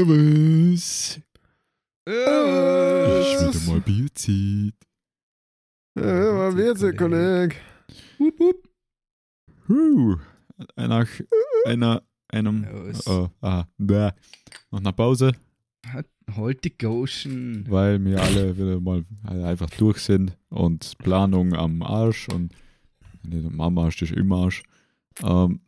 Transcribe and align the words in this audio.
Was? 0.00 1.20
Ja, 2.08 3.18
Ist 3.20 3.66
wieder 3.66 3.72
mal 3.72 3.80
Bierzeit. 3.82 4.74
Ja, 5.94 6.32
mal 6.32 6.52
Bierzeit, 6.54 6.96
Kollege. 6.96 7.56
Wupp, 8.18 8.40
wupp. 8.40 8.68
Huh. 9.68 10.16
Nach 10.76 11.06
einer, 11.66 12.02
einem, 12.28 12.66
oh, 13.06 13.28
ah, 13.42 13.64
bäh. 13.76 14.10
Nach 14.70 14.80
einer 14.80 14.92
Pause, 14.92 15.32
Hat 15.86 16.06
halt 16.34 16.64
die 16.64 16.76
Gauschen. 16.76 17.66
weil 17.68 18.02
wir 18.02 18.22
alle 18.22 18.56
wieder 18.56 18.80
mal 18.80 19.04
einfach 19.26 19.68
durch 19.70 19.98
sind 19.98 20.38
und 20.48 20.96
Planung 20.98 21.52
am 21.52 21.82
Arsch 21.82 22.28
und 22.30 22.54
nicht 23.22 23.44
am 23.44 23.78
Arsch, 23.78 24.00
ist 24.00 24.12
im 24.12 24.32
Arsch. 24.32 24.62
Ähm, 25.22 25.60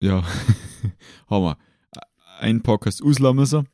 ja, 0.00 0.22
haben 1.28 1.44
wir 1.44 1.58
einen 2.38 2.62
Podcast 2.62 3.02
auslassen 3.02 3.36
müssen. 3.36 3.68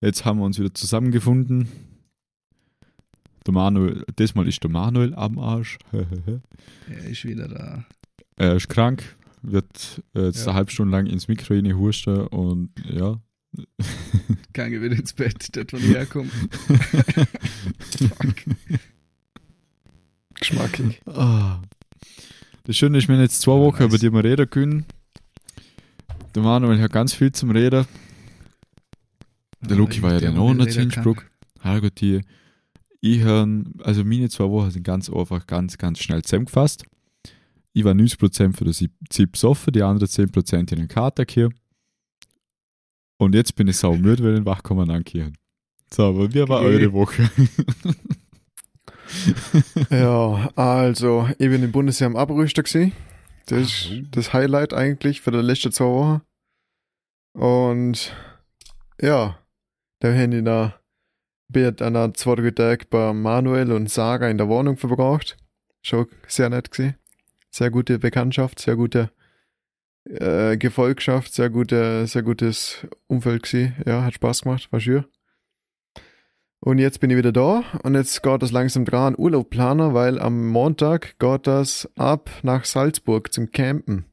Jetzt 0.00 0.24
haben 0.24 0.38
wir 0.38 0.44
uns 0.44 0.58
wieder 0.58 0.72
zusammengefunden. 0.74 1.68
Der 3.46 3.54
Manuel, 3.54 4.04
diesmal 4.18 4.46
ist 4.46 4.62
der 4.62 4.70
Manuel 4.70 5.14
am 5.14 5.38
Arsch. 5.38 5.78
Er 5.92 7.04
ist 7.04 7.24
wieder 7.24 7.48
da. 7.48 7.84
er 8.36 8.56
ist 8.56 8.68
krank, 8.68 9.16
wird 9.42 10.02
äh, 10.14 10.26
jetzt 10.26 10.40
Ja. 10.40 10.46
eine 10.48 10.54
halbe 10.54 10.70
Stunde 10.70 10.92
lang 10.96 11.06
ins 11.06 11.28
Mikro 11.28 11.54
husten 11.76 12.26
und 12.28 12.70
ja. 12.84 13.20
Kann 14.52 14.72
ich 14.72 14.80
wieder 14.82 14.96
ins 14.96 15.12
Bett, 15.14 15.48
dort 15.56 15.72
wo 15.72 15.76
ich 15.78 15.88
herkomme. 15.88 16.30
Geschmackig. 20.34 21.00
Ah. 21.06 21.60
Das 22.64 22.76
Schöne 22.76 22.98
ist, 22.98 23.08
wir 23.08 23.14
haben 23.16 23.22
jetzt 23.22 23.40
zwei 23.40 23.52
Wochen, 23.52 23.82
nice. 23.82 23.88
über 23.94 23.98
die 23.98 24.12
wir 24.12 24.24
reden 24.24 24.48
können. 24.50 24.84
Der 26.34 26.42
Manuel 26.42 26.80
hat 26.80 26.92
ganz 26.92 27.14
viel 27.14 27.32
zum 27.32 27.50
Reden. 27.50 27.86
Der 29.60 29.76
Luki 29.76 30.02
war 30.02 30.12
ja 30.12 30.20
dann 30.20 30.38
auch 30.38 30.54
noch 30.54 30.66
zu 30.66 30.80
Innsbruck. 30.80 31.28
Herrgott, 31.60 32.00
die, 32.00 32.20
ich 33.00 33.20
hören, 33.20 33.74
also 33.82 34.04
meine 34.04 34.28
zwei 34.28 34.44
Wochen 34.48 34.70
sind 34.70 34.84
ganz 34.84 35.10
einfach 35.10 35.46
ganz, 35.46 35.78
ganz 35.78 35.98
schnell 35.98 36.22
zusammengefasst. 36.22 36.84
Ich 37.72 37.84
war 37.84 37.92
90% 37.92 38.56
für 38.56 38.64
das 38.64 38.84
ZIP 39.10 39.32
besoffen, 39.32 39.72
die 39.72 39.82
anderen 39.82 40.08
10% 40.08 40.58
in 40.58 40.66
den 40.66 40.88
Kater 40.88 41.24
hier. 41.28 41.50
Und 43.18 43.34
jetzt 43.34 43.54
bin 43.56 43.66
ich 43.68 43.76
sau 43.76 43.96
müde, 43.96 44.22
weil 44.22 44.38
ich 44.38 44.44
wach 44.44 44.62
kommen 44.62 44.90
ankehren. 44.90 45.36
So, 45.92 46.04
aber 46.04 46.32
wie 46.32 46.48
war 46.48 46.60
Okay. 46.60 46.66
eure 46.66 46.92
Woche? 46.92 47.30
Ja, 49.90 50.50
also, 50.54 51.26
ich 51.38 51.48
bin 51.48 51.62
im 51.62 51.72
Bundesheer 51.72 52.08
am 52.08 52.16
Abrüster 52.16 52.62
gewesen. 52.62 52.92
Das 53.48 53.60
ist 53.60 53.90
das 54.10 54.32
Highlight 54.34 54.74
eigentlich 54.74 55.22
für 55.22 55.30
die 55.30 55.38
letzten 55.38 55.72
zwei 55.72 55.86
Wochen. 55.86 56.22
Und 57.32 58.14
ja, 59.00 59.38
da 60.00 60.12
haben 60.12 60.32
ich 60.32 60.44
da 60.44 60.78
bin 61.48 61.80
an 61.80 61.94
der 61.94 62.14
zweiten 62.14 62.54
Tag 62.54 62.90
bei 62.90 63.12
Manuel 63.14 63.72
und 63.72 63.90
Sarah 63.90 64.28
in 64.28 64.36
der 64.36 64.48
Wohnung 64.48 64.76
verbracht. 64.76 65.38
Schon 65.82 66.06
sehr 66.26 66.50
nett 66.50 66.70
gewesen. 66.70 66.96
Sehr 67.50 67.70
gute 67.70 67.98
Bekanntschaft, 67.98 68.58
sehr 68.58 68.76
gute 68.76 69.10
äh, 70.04 70.58
Gefolgschaft, 70.58 71.32
sehr 71.32 71.48
gute, 71.48 72.06
sehr 72.06 72.22
gutes 72.22 72.86
Umfeld 73.06 73.44
gewesen. 73.44 73.76
Ja, 73.86 74.04
hat 74.04 74.14
Spaß 74.14 74.42
gemacht, 74.42 74.70
war 74.70 74.80
schön. 74.80 75.06
Und 76.60 76.78
jetzt 76.78 77.00
bin 77.00 77.10
ich 77.10 77.16
wieder 77.16 77.32
da 77.32 77.62
und 77.82 77.94
jetzt 77.94 78.22
geht 78.22 78.42
das 78.42 78.50
langsam 78.50 78.84
dran 78.84 79.14
Urlaub 79.16 79.50
planen, 79.50 79.94
weil 79.94 80.18
am 80.18 80.48
Montag 80.48 81.18
geht 81.18 81.46
das 81.46 81.88
ab 81.96 82.30
nach 82.42 82.64
Salzburg 82.64 83.32
zum 83.32 83.52
Campen. 83.52 84.06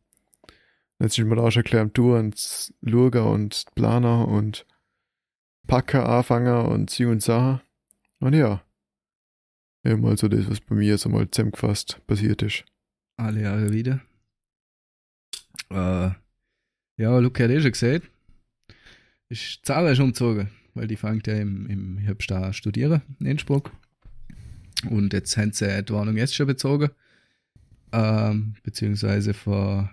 Jetzt 1.00 1.16
sind 1.16 1.28
wir 1.28 1.36
da 1.36 1.44
auch 1.44 1.52
schon 1.52 1.64
gleich 1.64 1.82
am 1.82 1.94
Tour 1.94 2.20
und 2.20 2.38
schauen 2.38 3.14
und 3.16 3.66
planen 3.74 4.26
und 4.26 4.66
packen, 5.68 6.02
anfangen 6.02 6.68
und 6.68 6.90
sie 6.90 7.06
und 7.06 7.22
Sachen. 7.22 7.62
Und 8.20 8.34
ja, 8.34 8.64
ja 9.84 9.98
mal 9.98 10.18
so 10.18 10.28
das, 10.28 10.50
was 10.50 10.62
bei 10.62 10.76
mir 10.76 10.98
so 10.98 11.10
mal 11.10 11.30
zusammengefasst 11.30 12.00
passiert 12.06 12.44
ist. 12.44 12.64
Alle 13.18 13.42
Jahre 13.42 13.74
wieder. 13.74 14.02
Äh, 15.70 16.12
ja, 16.98 17.20
Luke 17.20 17.44
hat 17.44 17.52
eh 17.52 17.60
schon 17.60 17.72
gesagt. 17.72 18.10
Ist 19.30 19.66
Zara 19.66 19.90
ist 19.90 20.00
umgezogen, 20.00 20.52
weil 20.76 20.88
die 20.88 20.98
fängt 20.98 21.26
ja 21.28 21.36
im, 21.36 21.66
im 21.68 21.98
Herbst 21.98 22.32
an 22.32 22.54
studieren 22.54 23.02
in 23.20 23.26
Innsbruck. 23.26 23.72
Und 24.90 25.14
jetzt 25.14 25.36
haben 25.38 25.52
sie 25.52 25.84
die 25.84 25.94
Wohnung 25.94 26.18
jetzt 26.18 26.36
schon 26.36 26.48
bezogen. 26.48 26.90
Ähm, 27.92 28.56
beziehungsweise 28.64 29.34
vor 29.34 29.90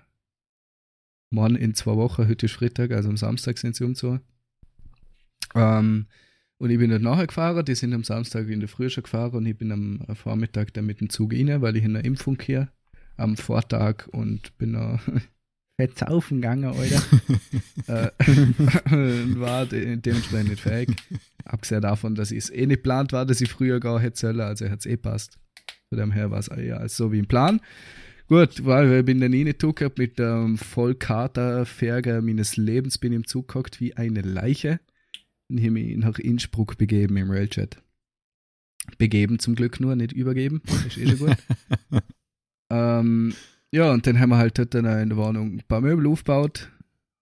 morgen 1.30 1.56
in 1.56 1.74
zwei 1.74 1.96
Wochen, 1.96 2.28
heute 2.28 2.46
ist 2.46 2.52
Freitag, 2.52 2.90
also 2.90 3.08
am 3.08 3.16
Samstag 3.16 3.58
sind 3.58 3.76
sie 3.76 3.84
umgezogen. 3.84 4.20
Ähm, 5.54 6.06
und 6.58 6.70
ich 6.70 6.78
bin 6.78 6.90
dort 6.90 7.02
nachher 7.02 7.26
gefahren, 7.26 7.64
die 7.64 7.74
sind 7.74 7.94
am 7.94 8.04
Samstag 8.04 8.48
in 8.48 8.60
der 8.60 8.68
Früh 8.68 8.90
schon 8.90 9.04
gefahren 9.04 9.34
und 9.34 9.46
ich 9.46 9.56
bin 9.56 9.72
am 9.72 10.04
Vormittag 10.14 10.72
dann 10.74 10.86
mit 10.86 11.00
dem 11.00 11.10
Zug 11.10 11.32
rein, 11.32 11.60
weil 11.62 11.76
ich 11.76 11.84
in 11.84 11.94
der 11.94 12.04
Impfung 12.04 12.38
hier 12.40 12.68
am 13.16 13.36
Vortag 13.36 14.06
und 14.08 14.56
bin 14.58 14.72
noch 14.72 15.00
fett 15.82 15.98
saufen 15.98 16.40
gegangen, 16.40 16.64
Alter. 16.64 17.02
äh, 17.88 18.10
war 19.40 19.66
de 19.66 19.96
dementsprechend 19.96 20.50
nicht 20.50 20.60
fähig. 20.60 20.90
Abgesehen 21.44 21.82
davon, 21.82 22.14
dass 22.14 22.30
es 22.30 22.50
eh 22.50 22.66
nicht 22.66 22.78
geplant 22.78 23.12
war, 23.12 23.26
dass 23.26 23.40
ich 23.40 23.50
früher 23.50 23.80
gar 23.80 24.00
hätte 24.00 24.18
sollen, 24.18 24.40
also 24.40 24.68
hat 24.68 24.80
es 24.80 24.86
eh 24.86 24.96
passt. 24.96 25.38
Von 25.88 25.98
dem 25.98 26.12
her 26.12 26.30
war 26.30 26.38
es 26.38 26.48
eher 26.48 26.80
als 26.80 26.96
so 26.96 27.12
wie 27.12 27.18
im 27.18 27.26
Plan. 27.26 27.60
Gut, 28.28 28.64
weil 28.64 29.00
ich 29.00 29.04
bin 29.04 29.20
dann 29.20 29.34
rein 29.34 29.52
gehabt 29.74 29.98
mit 29.98 30.18
dem 30.18 30.56
Vollkater-Ferger 30.56 32.22
meines 32.22 32.56
Lebens, 32.56 32.98
bin 32.98 33.12
im 33.12 33.26
Zug 33.26 33.48
gehockt 33.48 33.80
wie 33.80 33.96
eine 33.96 34.22
Leiche 34.22 34.80
und 35.50 35.58
habe 35.58 35.72
mich 35.72 35.96
nach 35.96 36.18
Innsbruck 36.18 36.78
begeben 36.78 37.16
im 37.16 37.30
Railjet. 37.30 37.82
Begeben 38.98 39.38
zum 39.38 39.54
Glück 39.54 39.80
nur, 39.80 39.96
nicht 39.96 40.12
übergeben. 40.12 40.62
Ist 40.86 40.96
eh 40.96 41.08
schon 41.08 41.18
gut. 41.18 41.36
ähm, 42.70 43.34
ja, 43.72 43.92
und 43.92 44.06
dann 44.06 44.18
haben 44.20 44.30
wir 44.30 44.38
halt 44.38 44.58
dort 44.58 44.74
dann 44.74 44.84
in 45.00 45.08
der 45.08 45.18
Wohnung 45.18 45.54
ein 45.54 45.64
paar 45.66 45.80
Möbel 45.80 46.06
aufgebaut. 46.06 46.70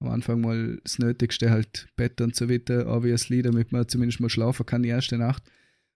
Am 0.00 0.08
Anfang 0.08 0.40
mal 0.40 0.80
das 0.82 0.98
Nötigste, 0.98 1.50
halt 1.50 1.88
Bett 1.96 2.20
und 2.20 2.34
so 2.34 2.48
weiter, 2.48 2.86
obviously, 2.86 3.42
damit 3.42 3.70
man 3.72 3.86
zumindest 3.88 4.20
mal 4.20 4.30
schlafen 4.30 4.66
kann 4.66 4.82
die 4.82 4.88
erste 4.88 5.18
Nacht. 5.18 5.42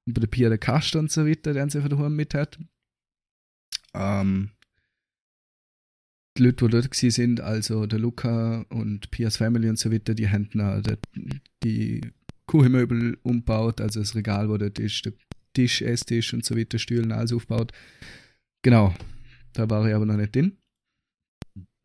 Und 0.06 0.14
bei 0.14 0.20
der 0.20 0.28
Pia 0.28 0.48
der 0.48 0.58
Kasten 0.58 0.98
und 0.98 1.10
so 1.10 1.26
weiter, 1.26 1.54
den 1.54 1.70
sie 1.70 1.80
von 1.80 1.90
daheim 1.90 2.14
mit 2.14 2.34
hat. 2.34 2.58
Ähm, 3.94 4.50
die 6.36 6.42
Leute, 6.42 6.66
die 6.66 6.70
dort 6.72 6.94
sind, 6.94 7.40
also 7.40 7.86
der 7.86 7.98
Luca 7.98 8.66
und 8.68 9.10
Pias 9.10 9.36
Family 9.36 9.68
und 9.68 9.78
so 9.78 9.90
weiter, 9.90 10.14
die 10.14 10.28
haben 10.28 10.50
noch 10.52 10.82
die, 11.62 12.00
Küchenmöbel 12.46 13.18
umgebaut, 13.22 13.80
also 13.80 14.00
das 14.00 14.14
Regal, 14.14 14.48
wo 14.48 14.56
dort 14.56 14.78
ist, 14.78 15.04
der 15.06 15.12
Tisch, 15.54 15.82
Esstisch 15.82 16.34
und 16.34 16.44
so 16.44 16.56
weiter, 16.56 16.78
Stühlen, 16.78 17.12
alles 17.12 17.32
aufgebaut. 17.32 17.72
Genau, 18.62 18.94
da 19.54 19.68
war 19.70 19.86
ich 19.88 19.94
aber 19.94 20.04
noch 20.06 20.16
nicht 20.16 20.34
drin. 20.34 20.58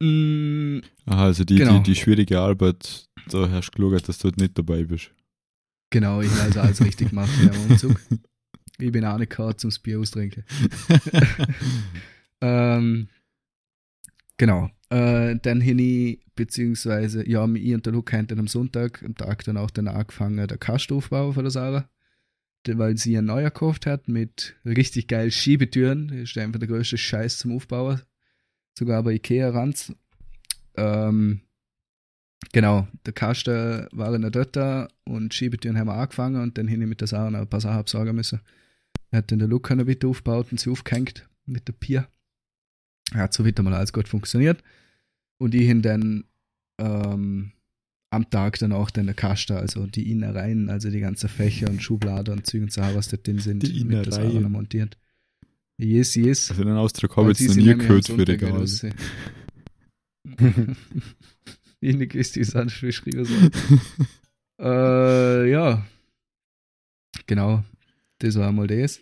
Mm, 0.01 0.79
Aha, 1.05 1.25
also 1.25 1.43
die, 1.43 1.55
Genau. 1.55 1.77
die, 1.77 1.83
die 1.83 1.95
schwierige 1.95 2.39
Arbeit, 2.39 3.05
da 3.29 3.49
hast 3.49 3.71
du 3.75 3.89
geschaut, 3.89 4.07
dass 4.07 4.17
du 4.19 4.29
dort 4.29 4.39
nicht 4.39 4.57
dabei 4.57 4.83
bist. 4.83 5.11
genau, 5.91 6.21
ich 6.21 6.29
habe 6.31 6.41
also 6.43 6.59
alles 6.61 6.81
richtig 6.83 7.09
gemacht 7.09 7.29
in 7.41 7.49
dem 7.51 7.61
Umzug. 7.71 7.99
Ich 8.79 8.91
bin 8.93 9.03
auch 9.03 9.17
nicht 9.17 9.35
gehabt 9.35 9.59
zum 9.59 9.71
Bier 9.83 9.99
austrinken. 9.99 10.45
ähm, 12.41 13.09
genau. 14.37 14.69
Äh, 14.89 15.35
dann 15.41 15.59
hin 15.61 15.79
ich, 15.79 16.23
beziehungsweise, 16.33 17.27
ja, 17.29 17.45
ich 17.53 17.73
und 17.73 17.85
der 17.85 17.93
Luke 17.93 18.15
haben 18.17 18.27
dann 18.27 18.39
am 18.39 18.47
Sonntag, 18.47 19.03
am 19.03 19.15
Tag 19.15 19.43
dann 19.43 19.57
auch 19.57 19.69
dann 19.69 19.89
angefangen, 19.89 20.47
der 20.47 20.57
Kastaufbau 20.57 21.33
von 21.33 21.43
der 21.43 21.51
Sarah. 21.51 21.89
Der- 22.69 22.77
Weil 22.77 22.97
sie 22.97 23.17
einen 23.17 23.25
neuer 23.25 23.49
gekauft 23.49 23.87
hat 23.87 24.07
mit 24.07 24.55
richtig 24.63 25.07
geil 25.07 25.31
Schiebetüren. 25.31 26.09
Das 26.09 26.17
ist 26.29 26.37
einfach 26.37 26.59
der 26.59 26.67
größte 26.67 26.99
Scheiß 26.99 27.39
zum 27.39 27.55
Aufbauen. 27.55 28.01
Sogar 28.77 29.01
bei 29.01 29.13
Ikea 29.13 29.49
Ranz. 29.49 29.91
Ähm, 30.77 31.41
genau, 32.51 32.87
der 33.07 33.13
Kasten 33.13 33.87
war 33.91 34.15
noch 34.19 34.29
dort 34.29 34.91
und 35.03 35.33
Schiebetüren 35.33 35.79
haben 35.79 35.87
wir 35.87 35.95
angefangen 35.95 36.41
und 36.43 36.59
dann 36.59 36.67
hin 36.67 36.87
mit 36.87 37.01
der 37.01 37.07
Sarah 37.07 37.31
noch 37.31 37.39
ein 37.39 37.49
paar 37.49 37.59
Sachen 37.59 37.79
absagen 37.79 38.15
müssen. 38.15 38.39
Er 39.09 39.17
hat 39.17 39.31
dann 39.31 39.39
der 39.39 39.47
Luke 39.47 39.75
noch 39.75 39.87
wieder 39.87 40.07
aufgebaut 40.07 40.51
und 40.51 40.59
sie 40.59 40.69
aufgehängt 40.69 41.27
mit 41.47 41.67
der 41.67 41.73
Pier. 41.73 42.07
Hat 43.15 43.33
so 43.33 43.43
wieder 43.45 43.63
mal 43.63 43.73
alles 43.73 43.91
gut 43.91 44.07
funktioniert. 44.07 44.63
Und 45.39 45.55
ich 45.55 45.63
hin 45.63 45.81
dann 45.81 46.25
ähm, 46.77 47.51
am 48.11 48.29
Tag 48.29 48.57
dann 48.59 48.71
auch 48.71 48.89
dann 48.89 49.05
der 49.05 49.15
Kasten, 49.15 49.53
also 49.53 49.85
die 49.85 50.11
Innereien, 50.11 50.69
also 50.69 50.89
die 50.89 50.99
ganzen 50.99 51.29
Fächer 51.29 51.69
und 51.69 51.81
Schubladen 51.83 52.33
und 52.33 52.45
Züge 52.47 52.63
und 52.63 52.71
Sachen, 52.71 52.95
was 52.95 53.07
dort 53.09 53.27
drin 53.27 53.39
sind, 53.39 53.63
Die 53.63 53.83
mit 53.83 54.05
der 54.05 54.11
Sarah 54.11 54.23
Innereien. 54.25 54.43
noch 54.43 54.49
montiert. 54.49 54.97
Yes, 55.77 56.15
yes. 56.15 56.49
Also 56.49 56.63
den 56.63 56.73
Ausdruck 56.75 57.15
habe 57.17 57.31
ich 57.31 57.39
jetzt 57.39 57.49
noch 57.55 57.63
nie 57.63 57.75
gehört 57.75 58.05
für 58.07 58.11
Sonntag 58.13 58.27
Regal. 58.29 58.49
wieder 58.49 58.59
raus. 58.59 58.83
Ich 61.81 61.95
nicht 61.95 62.11
gewusst, 62.11 62.35
wie 62.35 62.41
es 62.41 62.55
anders 62.55 62.79
beschrieben 62.81 63.23
soll. 63.25 63.49
äh, 64.59 65.49
ja. 65.49 65.85
Genau. 67.27 67.63
Das 68.19 68.35
war 68.35 68.49
einmal 68.49 68.67
das. 68.67 68.99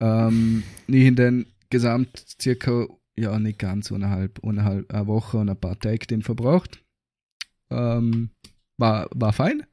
Ähm, 0.00 0.64
ich 0.88 1.04
in 1.04 1.14
den 1.14 1.46
gesamt 1.70 2.24
circa, 2.42 2.88
ja, 3.16 3.38
nicht 3.38 3.60
ganz, 3.60 3.92
eineinhalb, 3.92 4.42
eineinhalb 4.44 4.92
eine 4.92 5.06
Woche 5.06 5.36
und 5.38 5.48
ein 5.48 5.60
paar 5.60 5.78
Tage 5.78 6.06
den 6.08 6.22
verbraucht. 6.22 6.83
Ähm, 7.74 8.30
war, 8.78 9.08
war 9.14 9.32
fein. 9.32 9.66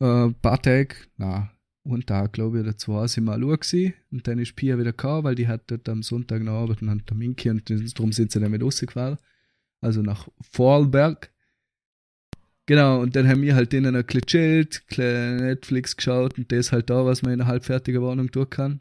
Äh, 0.00 0.30
paar 0.42 0.60
Tage, 0.60 0.94
na, 1.16 1.50
einen 1.84 2.04
Tag, 2.04 2.32
glaube 2.32 2.58
ich, 2.58 2.64
oder 2.64 2.76
zwei 2.76 3.06
sind 3.06 3.24
wir 3.24 3.32
allein 3.32 3.56
gewesen. 3.56 3.94
Und 4.10 4.26
dann 4.26 4.38
ist 4.38 4.56
Pia 4.56 4.78
wieder 4.78 4.92
gekommen, 4.92 5.24
weil 5.24 5.34
die 5.34 5.48
hat 5.48 5.62
dort 5.68 5.88
am 5.88 6.02
Sonntag 6.02 6.42
noch 6.42 6.62
Arbeit 6.62 6.82
und 6.82 6.90
hat 6.90 7.06
Termin 7.06 7.36
und 7.46 7.98
darum 7.98 8.12
sind 8.12 8.32
sie 8.32 8.40
dann 8.40 8.50
mit 8.50 8.62
rausgefahren. 8.62 9.18
Also 9.80 10.02
nach 10.02 10.28
Vorarlberg. 10.52 11.30
Genau, 12.66 13.00
und 13.00 13.14
dann 13.14 13.28
haben 13.28 13.42
wir 13.42 13.54
halt 13.54 13.72
denen 13.72 13.94
ein 13.94 14.04
bisschen 14.04 14.22
gechillt, 14.22 14.82
Netflix 14.96 15.96
geschaut 15.96 16.36
und 16.36 16.50
das 16.50 16.72
halt 16.72 16.90
da, 16.90 17.06
was 17.06 17.22
man 17.22 17.32
in 17.32 17.40
einer 17.40 17.48
halbfertigen 17.48 18.02
Wohnung 18.02 18.30
tun 18.32 18.50
kann. 18.50 18.80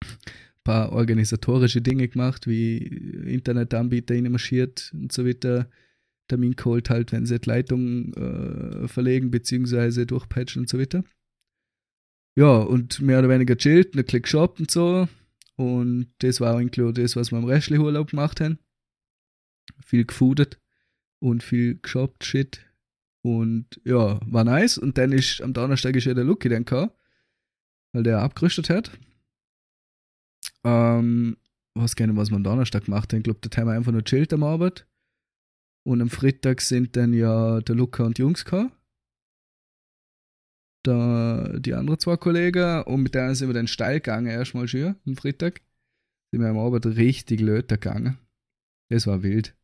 Ein 0.00 0.62
paar 0.62 0.92
organisatorische 0.92 1.82
Dinge 1.82 2.06
gemacht, 2.06 2.46
wie 2.46 2.78
Internetanbieter 2.78 4.14
marschiert 4.30 4.92
und 4.94 5.10
so 5.10 5.26
weiter. 5.26 5.68
Termin 6.28 6.56
geholt 6.56 6.90
halt, 6.90 7.12
wenn 7.12 7.26
sie 7.26 7.38
die 7.38 7.48
Leitung 7.48 8.12
äh, 8.14 8.88
verlegen, 8.88 9.30
beziehungsweise 9.30 10.06
durchpatchen 10.06 10.62
und 10.62 10.68
so 10.68 10.78
weiter. 10.78 11.04
Ja, 12.36 12.58
und 12.58 13.00
mehr 13.00 13.20
oder 13.20 13.28
weniger 13.28 13.56
chillt, 13.56 13.94
ein 13.94 14.04
bisschen 14.04 14.22
geshoppt 14.22 14.60
und 14.60 14.70
so. 14.70 15.08
Und 15.56 16.12
das 16.18 16.40
war 16.40 16.56
eigentlich 16.56 16.94
das, 16.94 17.14
was 17.14 17.30
wir 17.30 17.38
im 17.38 17.44
restlichen 17.44 17.84
Urlaub 17.84 18.10
gemacht 18.10 18.40
haben. 18.40 18.58
Viel 19.84 20.04
gefoodet 20.04 20.60
und 21.20 21.42
viel 21.42 21.78
geshoppt, 21.80 22.24
shit. 22.24 22.60
Und 23.22 23.80
ja, 23.84 24.20
war 24.26 24.44
nice. 24.44 24.78
Und 24.78 24.98
dann 24.98 25.12
ist 25.12 25.40
am 25.40 25.52
Donnerstag 25.52 25.94
ist 25.96 26.04
ja 26.04 26.14
der 26.14 26.24
Lucky 26.24 26.48
dann 26.48 26.64
gekommen, 26.64 26.90
weil 27.92 28.02
der 28.02 28.20
abgerüstet 28.20 28.68
hat. 28.68 28.90
Ähm, 30.64 31.36
was 31.74 31.96
gerne, 31.96 32.16
was 32.16 32.30
man 32.30 32.38
am 32.38 32.44
Donnerstag 32.44 32.86
gemacht 32.86 33.12
hat. 33.12 33.18
Ich 33.18 33.24
glaube, 33.24 33.40
da 33.40 33.56
haben 33.56 33.68
wir 33.68 33.74
einfach 33.74 33.92
nur 33.92 34.04
chillt 34.04 34.32
am 34.32 34.42
Abend. 34.42 34.86
Und 35.86 36.00
am 36.00 36.08
Freitag 36.08 36.62
sind 36.62 36.96
dann 36.96 37.12
ja 37.12 37.60
der 37.60 37.74
Luca 37.74 38.04
und 38.04 38.16
die 38.16 38.22
Jungs 38.22 38.44
gekommen. 38.44 38.72
Da, 40.82 41.58
die 41.58 41.74
anderen 41.74 41.98
zwei 41.98 42.16
Kollegen 42.16 42.82
und 42.82 43.02
mit 43.02 43.14
denen 43.14 43.34
sind 43.34 43.48
wir 43.48 43.54
dann 43.54 43.68
steil 43.68 44.00
gegangen, 44.00 44.26
erstmal 44.26 44.68
schon 44.68 44.96
am 45.06 45.16
Freitag. 45.16 45.60
Sind 46.30 46.42
wir 46.42 46.48
am 46.48 46.58
Abend 46.58 46.84
richtig 46.86 47.40
löter 47.40 47.76
gegangen. 47.76 48.18
Das 48.90 49.06
war 49.06 49.22
wild. 49.22 49.54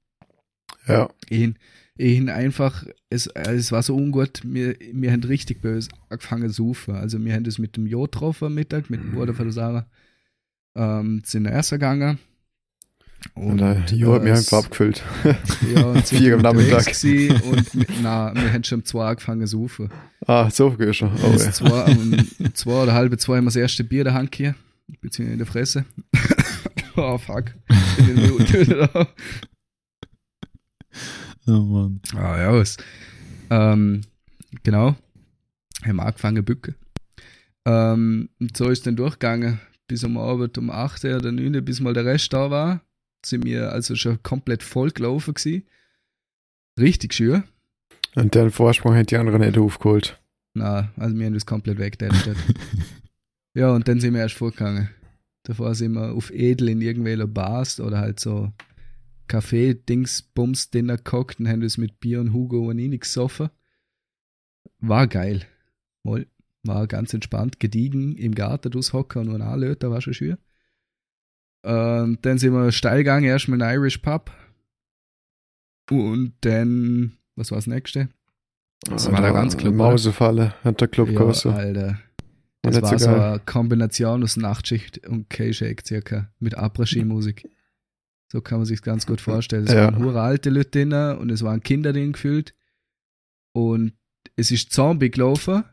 Ja. 0.86 1.10
Ich, 1.28 1.54
ich 1.96 2.30
einfach, 2.30 2.86
es, 3.10 3.26
es 3.26 3.72
war 3.72 3.82
so 3.82 3.96
ungut, 3.96 4.40
wir, 4.44 4.78
wir 4.78 5.12
haben 5.12 5.24
richtig 5.24 5.60
böse 5.60 5.90
angefangen 6.08 6.48
zu 6.48 6.54
suchen. 6.54 6.94
Also 6.94 7.22
wir 7.22 7.34
haben 7.34 7.44
das 7.44 7.58
mit 7.58 7.76
dem 7.76 7.86
Jo 7.86 8.02
getroffen 8.02 8.46
am 8.46 8.54
Mittag, 8.54 8.88
mit 8.88 9.00
dem 9.02 9.12
Bruder 9.12 9.34
von 9.34 9.46
der 9.46 9.52
Sarah. 9.52 9.90
Ähm, 10.74 11.22
sind 11.24 11.46
erst 11.46 11.70
gegangen 11.70 12.18
und 13.34 13.60
äh, 13.60 13.84
Jo 13.94 14.14
hat 14.14 14.22
mir 14.22 14.34
einfach 14.34 14.64
abgefüllt. 14.64 15.02
Ja, 15.74 15.84
und 15.84 16.06
Vier 16.08 16.34
am 16.34 16.40
Nachmittag. 16.40 16.86
Und 16.86 16.94
wir, 17.74 17.86
na, 18.02 18.34
wir 18.34 18.52
haben 18.52 18.64
schon 18.64 18.80
um 18.80 18.84
zwei 18.84 19.08
angefangen 19.08 19.46
zu 19.46 19.58
saufen. 19.58 19.90
Ah, 20.26 20.50
so 20.50 20.70
geht 20.70 20.96
schon. 20.96 21.12
Oh, 21.22 21.30
ja. 21.32 21.52
zwei, 21.52 21.84
um 21.92 22.16
zwei 22.54 22.82
oder 22.82 22.94
halbe 22.94 23.18
zwei 23.18 23.36
haben 23.36 23.44
wir 23.44 23.48
das 23.48 23.56
erste 23.56 23.84
Bier 23.84 24.04
der 24.04 24.14
Hand 24.14 24.34
hier. 24.34 24.54
Beziehungsweise 25.00 25.32
in 25.32 25.38
der 25.38 25.46
Fresse. 25.46 25.84
oh, 26.96 27.18
fuck. 27.18 27.54
Ich 27.98 28.06
bin 28.06 28.18
in 28.18 29.06
Oh 31.46 31.60
Mann. 31.62 32.00
Ah, 32.14 32.38
ja, 32.38 32.52
was. 32.52 32.76
Ähm, 33.50 34.02
genau. 34.62 34.96
Haben 35.84 35.96
wir 35.96 36.06
angefangen 36.06 36.36
zu 36.36 36.42
bücken. 36.42 36.74
Ähm, 37.66 38.28
und 38.40 38.56
so 38.56 38.68
ist 38.68 38.86
dann 38.86 38.96
durchgegangen 38.96 39.60
bis 39.86 40.04
um 40.04 40.16
Abend 40.16 40.56
um 40.56 40.70
8 40.70 41.04
oder 41.04 41.32
9 41.32 41.64
bis 41.64 41.80
mal 41.80 41.92
der 41.92 42.04
Rest 42.04 42.32
da 42.32 42.50
war 42.50 42.80
sind 43.24 43.44
wir 43.44 43.72
also 43.72 43.94
schon 43.96 44.22
komplett 44.22 44.62
voll 44.62 44.90
gelaufen 44.90 45.34
gewesen. 45.34 45.64
Richtig 46.78 47.14
schön. 47.14 47.44
Und 48.14 48.34
den 48.34 48.50
Vorsprung 48.50 48.94
hat 48.94 49.10
die 49.10 49.16
anderen 49.16 49.40
nicht 49.40 49.58
aufgeholt. 49.58 50.20
Na, 50.54 50.92
also 50.96 51.16
wir 51.16 51.26
haben 51.26 51.34
das 51.34 51.46
komplett 51.46 51.78
weggetestet. 51.78 52.36
ja, 53.54 53.72
und 53.72 53.86
dann 53.86 54.00
sind 54.00 54.14
wir 54.14 54.20
erst 54.20 54.34
vorgegangen. 54.34 54.90
Davor 55.44 55.74
sind 55.74 55.92
wir 55.92 56.12
auf 56.12 56.30
Edel 56.32 56.68
in 56.70 56.80
irgendwelchen 56.80 57.32
Bars 57.32 57.80
oder 57.80 57.98
halt 57.98 58.20
so 58.20 58.52
Kaffee, 59.28 59.74
Dings, 59.74 60.22
Bums, 60.22 60.70
Dinner 60.70 60.96
gekocht 60.96 61.38
und 61.38 61.48
haben 61.48 61.60
das 61.60 61.78
mit 61.78 62.00
Bier 62.00 62.20
und 62.20 62.32
Hugo 62.32 62.68
und 62.68 62.78
ich 62.78 63.00
gesoffen. 63.00 63.50
War 64.80 65.06
geil. 65.06 65.46
War 66.02 66.86
ganz 66.88 67.14
entspannt, 67.14 67.60
gediegen 67.60 68.16
im 68.16 68.34
Garten 68.34 68.70
durchhocken 68.70 69.28
und 69.28 69.40
anlöten, 69.40 69.90
war 69.90 70.00
schon 70.00 70.14
schön. 70.14 70.36
Ähm, 71.62 72.18
dann 72.22 72.38
sind 72.38 72.52
wir 72.52 72.72
steil 72.72 72.98
gegangen, 72.98 73.24
erstmal 73.24 73.60
in 73.60 73.66
den 73.66 73.74
Irish 73.74 73.98
Pub. 73.98 74.30
Und 75.90 76.34
dann, 76.42 77.18
was 77.36 77.50
war 77.50 77.58
das 77.58 77.66
nächste? 77.66 78.08
Das 78.84 79.08
ah, 79.08 79.12
war 79.12 79.20
der 79.20 79.32
ganz 79.32 79.56
Club. 79.56 79.74
Mausefalle 79.74 80.54
hat 80.64 80.80
der 80.80 80.88
Club 80.88 81.10
ja. 81.10 81.20
Alter. 81.20 81.98
Das 82.62 82.80
war 82.80 82.98
so, 82.98 83.04
so 83.06 83.10
eine 83.10 83.40
Kombination 83.44 84.22
aus 84.22 84.36
Nachtschicht 84.36 85.06
und 85.06 85.28
K-Shake 85.28 85.86
circa. 85.86 86.30
Mit 86.38 86.56
Après-Ski-Musik. 86.58 87.48
So 88.30 88.40
kann 88.40 88.58
man 88.58 88.66
sich 88.66 88.82
ganz 88.82 89.06
gut 89.06 89.20
vorstellen. 89.20 89.64
Es 89.64 89.72
ja. 89.72 89.84
waren 89.84 89.98
hure 89.98 90.20
alte 90.20 90.50
Leute 90.50 90.70
drin 90.70 90.92
und 90.92 91.30
es 91.30 91.42
waren 91.42 91.62
Kinder 91.62 91.92
drin 91.92 92.12
gefühlt. 92.12 92.54
Und 93.52 93.94
es 94.36 94.50
ist 94.50 94.72
Zombie 94.72 95.10
gelaufen. 95.10 95.64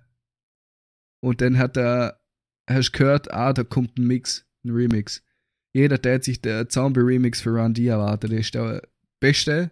Und 1.20 1.42
dann 1.42 1.58
hat 1.58 1.78
er, 1.78 2.20
hast 2.70 2.94
gehört, 2.94 3.32
ah, 3.32 3.54
da 3.54 3.64
kommt 3.64 3.98
ein 3.98 4.08
Mix, 4.08 4.46
ein 4.64 4.72
Remix 4.72 5.24
jeder, 5.78 6.00
der 6.00 6.22
sich 6.24 6.42
der 6.42 6.68
Zombie-Remix 6.70 7.42
für 7.42 7.52
Run 7.52 7.74
D 7.74 7.86
erwartet, 7.86 8.32
ist 8.32 8.56
der 8.56 8.82
beste 9.20 9.72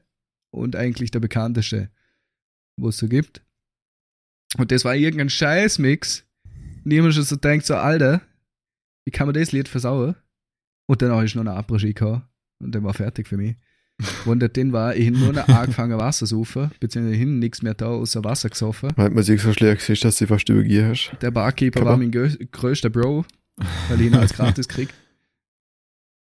und 0.52 0.76
eigentlich 0.76 1.10
der 1.10 1.20
bekannteste, 1.20 1.90
wo 2.78 2.90
es 2.90 2.98
so 2.98 3.08
gibt. 3.08 3.42
Und 4.58 4.72
das 4.72 4.86
war 4.86 4.96
irgendein 4.96 5.32
Scheiß-Mix. 5.32 6.24
Niemand 6.84 7.16
schon 7.16 7.24
so 7.24 7.36
denkt, 7.36 7.66
so, 7.66 7.76
Alter, 7.76 8.22
wie 9.04 9.12
kann 9.12 9.28
man 9.28 9.34
das 9.34 9.52
Lied 9.52 9.68
versauen? 9.68 10.16
Und 10.88 11.02
dann 11.02 11.12
habe 11.12 11.26
ich 11.26 11.34
noch 11.34 11.42
eine 11.42 11.58
Après-Ski 11.58 11.94
gehabt. 11.94 12.28
Und 12.60 12.74
dann 12.74 12.84
war 12.84 12.94
fertig 12.94 13.28
für 13.28 13.38
mich. 13.38 13.56
Und 14.26 14.42
der 14.42 14.72
war, 14.72 14.96
ich 14.96 15.10
nur 15.10 15.34
noch 15.34 15.48
angefangen 15.48 15.98
Wasser 15.98 16.28
saufen, 16.28 16.70
beziehungsweise 16.80 17.18
hin 17.18 17.40
nichts 17.40 17.64
mehr 17.64 17.74
da 17.74 17.88
außer 17.88 18.24
Wasser 18.24 18.50
gesoffen. 18.50 18.92
Weil 18.96 19.10
man 19.10 19.24
sich 19.24 19.42
so 19.42 19.54
schlecht 19.54 19.90
ist, 19.90 20.06
dass 20.06 20.18
du 20.18 20.28
fast 20.28 20.48
übergehen 20.50 20.90
hast. 20.90 21.12
Der 21.22 21.32
Barkeeper 21.32 21.80
Papa. 21.80 21.92
war 21.92 21.98
mein 21.98 22.12
größter 22.12 22.90
Bro, 22.92 23.26
weil 23.90 24.02
ich 24.02 24.08
ihn 24.08 24.16
als 24.16 24.34
gratis 24.36 24.68
krieg. 24.68 24.90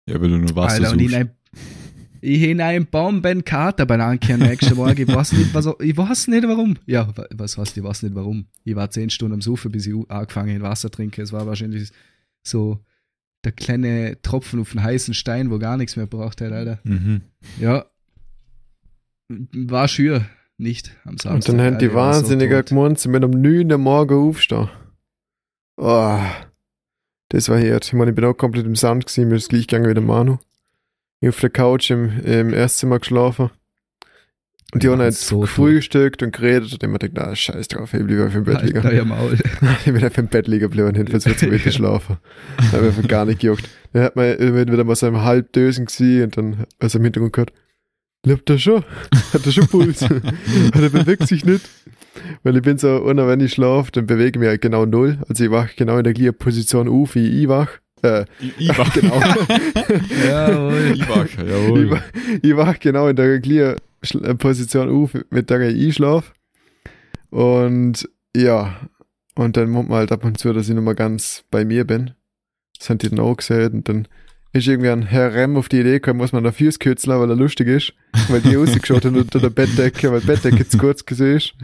Ja, 0.06 0.20
wenn 0.20 0.30
du 0.30 0.38
nur 0.38 0.56
Wasser 0.56 0.74
Alter, 0.74 0.90
suchst. 0.90 1.14
Und 1.14 1.30
ich 2.24 2.50
habe 2.50 2.64
einen 2.64 2.86
Bombenkater 2.86 3.84
bei 3.84 3.98
Ankehr 3.98 4.38
nächsten 4.38 4.76
Morgen. 4.76 5.02
Ich 5.02 5.08
weiß 5.08 5.32
nicht, 5.32 5.52
was, 5.52 5.68
ich 5.80 5.96
weiß 5.96 6.28
nicht 6.28 6.46
warum. 6.46 6.76
Ja, 6.86 7.12
was 7.34 7.58
heißt, 7.58 7.76
ich 7.76 7.82
weiß 7.82 8.04
nicht 8.04 8.14
warum. 8.14 8.46
Ich 8.64 8.76
war 8.76 8.90
zehn 8.90 9.10
Stunden 9.10 9.34
am 9.34 9.40
Suchen, 9.40 9.72
bis 9.72 9.86
ich 9.86 9.94
angefangen 10.08 10.54
habe, 10.54 10.64
Wasser 10.64 10.90
zu 10.90 10.96
trinken. 10.96 11.20
Es 11.20 11.32
war 11.32 11.46
wahrscheinlich 11.46 11.90
so 12.44 12.78
der 13.44 13.52
kleine 13.52 14.18
Tropfen 14.22 14.60
auf 14.60 14.70
den 14.70 14.82
heißen 14.82 15.14
Stein, 15.14 15.50
wo 15.50 15.58
gar 15.58 15.76
nichts 15.76 15.96
mehr 15.96 16.06
braucht 16.06 16.40
hat, 16.40 16.52
Alter. 16.52 16.78
Mhm. 16.84 17.22
Ja. 17.60 17.86
War 19.28 19.88
schür, 19.88 20.24
nicht 20.58 20.94
am 21.04 21.18
Samstag. 21.18 21.32
Und 21.32 21.58
dann 21.58 21.66
haben 21.66 21.78
die 21.78 21.92
Wahnsinniger 21.92 22.58
so 22.58 22.74
gemeint, 22.74 23.00
sie 23.00 23.08
mit 23.08 23.24
um 23.24 23.32
9 23.32 23.72
Uhr 23.72 23.78
morgen 23.78 24.28
aufstehen. 24.28 24.68
Oh. 25.76 26.20
Das 27.32 27.48
war 27.48 27.58
hart. 27.58 27.86
Ich 27.86 27.92
meine, 27.94 28.10
ich 28.10 28.14
bin 28.14 28.26
auch 28.26 28.34
komplett 28.34 28.66
im 28.66 28.76
Sand 28.76 29.06
gewesen, 29.06 29.28
mir 29.28 29.36
ist 29.36 29.48
gleich 29.48 29.66
gegangen 29.66 29.88
wie 29.88 29.94
der 29.94 30.02
Manu. 30.02 30.36
Ich 31.20 31.30
auf 31.30 31.40
der 31.40 31.48
Couch 31.48 31.90
im, 31.90 32.20
im 32.24 32.52
Erstzimmer 32.52 32.98
geschlafen. 32.98 33.50
Und 34.74 34.82
die 34.82 34.86
ja, 34.86 34.92
haben 34.92 35.00
jetzt 35.00 35.26
so 35.26 35.40
gefrühstückt 35.40 36.22
und 36.22 36.34
geredet 36.34 36.74
und 36.74 36.82
immer 36.82 36.98
gedacht, 36.98 37.26
na, 37.28 37.34
scheiß 37.34 37.68
drauf, 37.68 37.94
ich 37.94 38.04
bleibe 38.04 38.26
auf 38.26 38.32
dem 38.32 38.44
Bett 38.44 38.62
liegen. 38.62 38.82
Ja, 38.94 39.04
Maul. 39.06 39.32
ich 39.34 39.84
bin 39.84 40.04
einfach 40.04 40.18
im 40.18 40.28
Bett 40.28 40.46
liegen 40.46 40.60
geblieben, 40.60 40.94
hinten 40.94 41.20
zu 41.20 41.30
weiter 41.30 41.72
schlafen. 41.72 42.18
Da 42.58 42.64
habe 42.76 42.88
ich 42.88 42.96
einfach 42.96 43.08
gar 43.08 43.24
nicht 43.24 43.40
gejuckt. 43.40 43.66
Dann 43.94 44.02
hat 44.02 44.14
man 44.14 44.38
wieder 44.38 44.84
mal 44.84 44.96
so 44.96 45.06
im 45.06 45.22
Halbdösen 45.22 45.86
gesehen 45.86 46.24
und 46.24 46.36
dann, 46.36 46.66
also 46.80 46.98
im 46.98 47.04
Hintergrund 47.04 47.32
gehört, 47.32 47.52
lebt 48.26 48.50
er 48.50 48.58
schon? 48.58 48.84
Hat 49.32 49.46
er 49.46 49.52
schon 49.52 49.68
Puls? 49.68 50.02
er 50.74 50.90
bewegt 50.90 51.28
sich 51.28 51.46
nicht. 51.46 51.66
Weil 52.42 52.56
ich 52.56 52.62
bin 52.62 52.78
so, 52.78 52.96
und 52.96 53.16
wenn 53.16 53.40
ich 53.40 53.52
schlafe, 53.52 53.92
dann 53.92 54.06
bewege 54.06 54.30
ich 54.30 54.40
mich 54.40 54.48
halt 54.48 54.60
genau 54.60 54.86
null. 54.86 55.18
Also 55.28 55.44
ich 55.44 55.50
wach 55.50 55.74
genau 55.76 55.98
in 55.98 56.04
der 56.04 56.12
gleichen 56.12 56.34
Position 56.34 56.88
auf, 56.88 57.14
wie 57.14 57.42
ich 57.42 57.48
wach. 57.48 57.68
Äh, 58.02 58.24
ich 58.58 58.76
wach. 58.76 58.92
genau. 58.94 59.20
jawohl. 60.26 60.92
Ich 60.94 61.08
wach, 61.08 61.28
jawohl. 61.38 61.84
Ich, 61.84 61.90
wach, 61.90 62.02
ich 62.42 62.56
wach 62.56 62.78
genau 62.78 63.08
in 63.08 63.16
der 63.16 63.40
gleichen 63.40 63.76
äh, 64.22 64.34
Position 64.34 64.90
auf, 64.90 65.10
mit 65.30 65.50
der 65.50 65.60
ich 65.60 65.94
schlafe. 65.94 66.32
Und 67.30 68.08
ja, 68.36 68.76
und 69.34 69.56
dann 69.56 69.70
muss 69.70 69.88
man 69.88 69.98
halt 69.98 70.12
ab 70.12 70.24
und 70.24 70.38
zu, 70.38 70.52
dass 70.52 70.68
ich 70.68 70.74
nochmal 70.74 70.94
ganz 70.94 71.44
bei 71.50 71.64
mir 71.64 71.86
bin. 71.86 72.12
Das 72.78 72.90
haben 72.90 72.98
die 72.98 73.08
dann 73.08 73.20
auch 73.20 73.36
gesehen 73.36 73.72
und 73.72 73.88
dann 73.88 74.08
ist 74.52 74.66
irgendwie 74.66 74.90
ein 74.90 75.02
Herr 75.02 75.34
Rem 75.34 75.56
auf 75.56 75.68
die 75.68 75.80
Idee 75.80 75.92
gekommen, 75.92 76.18
muss 76.18 76.32
man 76.32 76.44
da 76.44 76.52
Füße 76.52 76.78
kürzeln, 76.78 77.18
weil 77.18 77.30
er 77.30 77.36
lustig 77.36 77.68
ist, 77.68 77.94
weil 78.28 78.40
die 78.42 78.54
rausgeschaut 78.56 79.04
haben 79.04 79.16
unter 79.16 79.40
der 79.40 79.50
Bettdecke, 79.50 80.12
weil 80.12 80.20
die 80.20 80.26
Bettdecke 80.26 80.68
zu 80.68 80.76
kurz 80.76 81.06
gesehen 81.06 81.36
ist. 81.36 81.54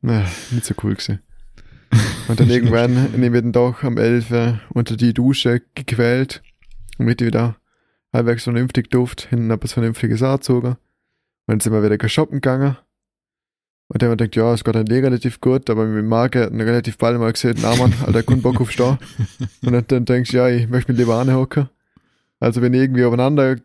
Na, 0.00 0.24
nicht 0.50 0.64
so 0.64 0.74
cool 0.82 0.94
gewesen. 0.94 1.20
Und 2.28 2.40
dann 2.40 2.50
irgendwann 2.50 3.12
nehme 3.12 3.38
ich 3.38 3.42
den 3.42 3.52
doch 3.52 3.82
am 3.82 3.96
11 3.96 4.60
unter 4.70 4.96
die 4.96 5.14
Dusche 5.14 5.62
gequält, 5.74 6.42
damit 6.98 7.20
ich 7.20 7.26
wieder 7.28 7.56
halbwegs 8.12 8.44
vernünftig 8.44 8.90
duft, 8.90 9.28
hinten 9.28 9.50
etwas 9.50 9.72
Vernünftiges 9.72 10.22
angezogen. 10.22 10.68
Und 10.68 10.78
dann 11.46 11.60
sind 11.60 11.72
wir 11.72 11.82
wieder 11.82 12.08
shoppen 12.08 12.40
gegangen. 12.40 12.76
Und 13.88 14.02
der 14.02 14.10
hat 14.10 14.18
mir 14.20 14.24
gedacht, 14.28 14.36
ja, 14.36 14.52
es 14.52 14.64
geht 14.64 14.76
eigentlich 14.76 15.02
relativ 15.02 15.40
gut, 15.40 15.70
aber 15.70 15.86
mit 15.86 16.04
Marke 16.04 16.44
hat 16.44 16.52
relativ 16.52 16.98
bald 16.98 17.18
mal 17.18 17.32
gesagt, 17.32 17.58
na 17.62 17.74
Mann, 17.74 17.94
Alter, 18.04 18.22
kein 18.22 18.42
Bock 18.42 18.60
auf 18.60 18.70
Stau. 18.70 18.98
Und 19.62 19.72
dann, 19.72 19.84
dann 19.88 20.04
denkst 20.04 20.30
du, 20.30 20.36
ja, 20.36 20.48
ich 20.48 20.68
möchte 20.68 20.92
mich 20.92 20.98
lieber 21.00 21.16
anhocken. 21.16 21.70
Also 22.38 22.60
wenn 22.60 22.74
ich 22.74 22.82
irgendwie 22.82 23.04
aufeinander 23.04 23.56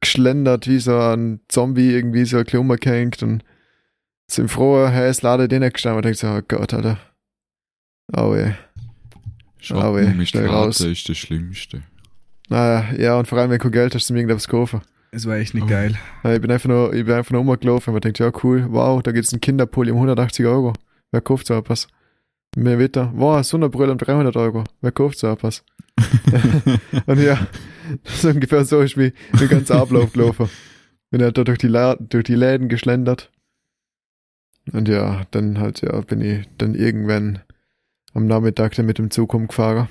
geschlendert, 0.00 0.66
wie 0.66 0.78
so 0.78 0.96
ein 0.98 1.40
Zombie 1.48 1.92
irgendwie 1.92 2.24
so 2.24 2.38
ein 2.38 2.46
Klummer 2.46 2.76
gehängt 2.76 3.22
und 3.22 3.44
sind 4.34 4.50
froh, 4.50 4.86
hey, 4.88 5.08
es 5.08 5.22
lade 5.22 5.48
den 5.48 5.60
nicht 5.62 5.74
gestanden 5.74 5.98
und 5.98 6.04
denkst 6.04 6.20
so, 6.20 6.28
oh 6.28 6.40
Gott, 6.46 6.72
Alter. 6.74 6.98
Oh 8.16 8.34
ey. 8.34 8.54
Schocken 9.58 9.94
weh, 9.96 10.14
mit 10.14 10.28
schnell 10.28 10.48
raus. 10.48 10.80
ist 10.80 11.08
das 11.08 11.16
Schlimmste. 11.18 11.82
Naja, 12.48 12.92
ja, 12.98 13.18
und 13.18 13.28
vor 13.28 13.38
allem, 13.38 13.50
wenn 13.50 13.58
du 13.58 13.62
kein 13.62 13.72
Geld 13.72 13.94
hast, 13.94 14.06
zum 14.06 14.16
irgendwas 14.16 14.48
kaufen. 14.48 14.80
Es 15.12 15.26
war 15.26 15.36
echt 15.36 15.54
nicht 15.54 15.64
Oh. 15.64 15.68
geil. 15.68 15.96
Ja, 16.24 16.34
Ich 16.34 16.40
bin 16.40 16.50
einfach 16.50 16.68
nur, 16.68 16.92
ich 16.94 17.04
bin 17.04 17.14
einfach 17.14 17.30
nur 17.32 17.40
rumgelaufen 17.42 17.90
und 17.90 17.94
man 17.94 18.00
denkt, 18.00 18.18
ja 18.18 18.30
cool, 18.42 18.66
wow, 18.70 19.02
da 19.02 19.12
gibt's 19.12 19.32
einen 19.32 19.40
Kinderpulli 19.40 19.90
um 19.90 19.98
180 19.98 20.46
Euro. 20.46 20.72
Wer 21.12 21.20
kauft 21.20 21.46
so 21.46 21.54
etwas? 21.54 21.86
Mehr 22.56 22.78
weiter, 22.80 23.12
wow, 23.14 23.42
Sonderbrille 23.44 23.92
um 23.92 23.98
300 23.98 24.36
Euro. 24.36 24.64
Wer 24.80 24.92
kauft 24.92 25.18
so 25.18 25.28
etwas? 25.28 25.64
und 27.06 27.20
ja, 27.20 27.46
so 28.04 28.28
ungefähr 28.30 28.64
so 28.64 28.80
ist 28.80 28.96
wie 28.96 29.12
der 29.38 29.48
ganze 29.48 29.74
Ablauf 29.74 30.12
gelaufen. 30.12 30.48
Bin 31.10 31.22
halt 31.22 31.36
da 31.36 31.44
durch 31.44 31.58
die, 31.58 31.68
La 31.68 31.96
durch 31.96 32.24
die 32.24 32.34
Läden 32.34 32.68
geschlendert. 32.68 33.30
Und 34.70 34.88
ja, 34.88 35.24
dann 35.32 35.58
halt, 35.58 35.80
ja, 35.82 36.00
bin 36.02 36.20
ich 36.20 36.48
dann 36.58 36.74
irgendwann 36.74 37.40
am 38.14 38.26
Nachmittag 38.26 38.74
dann 38.74 38.86
mit 38.86 38.98
dem 38.98 39.10
Zug 39.10 39.34
umgefahren. 39.34 39.88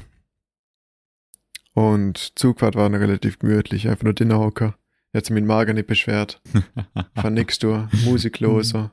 Und 1.73 2.37
Zugfahrt 2.37 2.75
war 2.75 2.89
noch 2.89 2.99
relativ 2.99 3.39
gemütlich, 3.39 3.87
einfach 3.87 4.03
nur 4.03 4.13
Dinnerhocker. 4.13 4.77
Jetzt 5.13 5.29
mit 5.29 5.45
Magen 5.45 5.75
nicht 5.75 5.87
beschwert. 5.87 6.41
Von 7.15 7.33
nix 7.33 7.59
durch, 7.59 7.91
Musik 8.05 8.39
los. 8.39 8.69
so. 8.69 8.89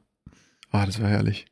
Ah, 0.71 0.85
das 0.87 1.01
war 1.01 1.09
herrlich. 1.09 1.47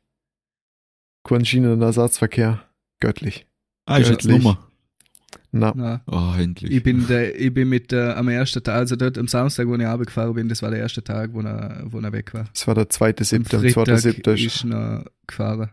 Kein 1.23 1.45
Schienen- 1.45 1.71
und 1.71 1.81
Ersatzverkehr. 1.81 2.63
Göttlich. 2.99 3.47
ah, 3.85 3.97
jetzt 3.97 4.09
Göttlich. 4.09 4.43
Nummer. 4.43 4.66
Na, 5.51 5.73
Na, 5.75 6.01
Oh, 6.07 6.33
endlich. 6.39 6.71
ich 6.71 6.83
bin, 6.83 7.05
der, 7.07 7.39
ich 7.39 7.53
bin 7.53 7.67
mit 7.69 7.91
der, 7.91 8.17
am 8.17 8.29
ersten 8.29 8.63
Tag, 8.63 8.75
also 8.75 8.95
dort 8.95 9.17
am 9.17 9.27
Samstag, 9.27 9.67
wo 9.67 9.75
ich 9.75 9.81
runtergefahren 9.85 10.33
bin, 10.33 10.47
das 10.49 10.61
war 10.61 10.69
der 10.71 10.79
erste 10.79 11.03
Tag, 11.03 11.33
wo 11.33 11.41
er, 11.41 11.83
wo 11.85 11.99
er 11.99 12.11
weg 12.13 12.33
war. 12.33 12.45
das 12.53 12.65
war 12.67 12.75
der 12.75 12.89
zweite 12.89 13.23
siebte. 13.23 13.57
Am 13.57 13.67
zweiten 13.69 13.97
siebte 13.97 14.31
ist 14.31 14.45
ist. 14.63 14.65
er 14.65 15.05
gefahren. 15.25 15.69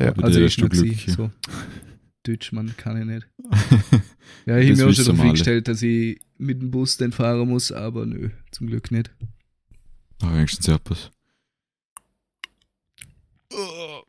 Ja. 0.00 0.10
Bei 0.12 0.24
Also 0.24 0.40
du 0.40 0.44
noch 0.46 0.68
Glück. 0.70 0.70
gewesen, 0.72 1.10
so. 1.14 1.30
Deutschmann 2.24 2.74
kann 2.76 2.98
ich 3.00 3.06
nicht. 3.06 3.28
Ja, 4.44 4.56
Das 4.56 4.64
ich 4.64 4.70
habe 4.72 4.82
mir 4.82 4.88
auch 4.90 4.92
schon 4.94 5.04
darauf 5.04 5.20
eingestellt, 5.20 5.68
dass 5.68 5.82
ich 5.82 6.20
mit 6.36 6.60
dem 6.60 6.70
Bus 6.72 6.96
den 6.96 7.12
fahren 7.12 7.48
muss, 7.48 7.70
aber 7.72 8.06
nö, 8.06 8.30
zum 8.50 8.66
Glück 8.66 8.90
nicht. 8.90 9.10
Ah, 10.20 10.34
wenigstens 10.34 10.66
etwas. 10.68 11.10
Oh, 13.52 14.02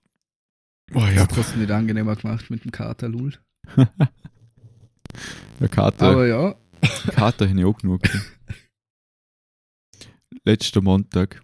Das 0.91 1.13
ja, 1.15 1.21
hat 1.21 1.37
es 1.37 1.55
nicht 1.55 1.71
angenehmer 1.71 2.15
gemacht 2.15 2.49
mit 2.49 2.63
dem 2.63 2.71
Kater 2.71 3.09
Lul. 3.09 3.33
der 5.59 5.69
Kater, 5.69 6.07
Aber 6.07 6.27
ja, 6.27 6.55
Kater 7.11 7.49
habe 7.49 7.59
ich 7.59 7.65
auch 7.65 7.77
genug. 7.77 8.01
Letzter 10.43 10.81
Montag, 10.81 11.41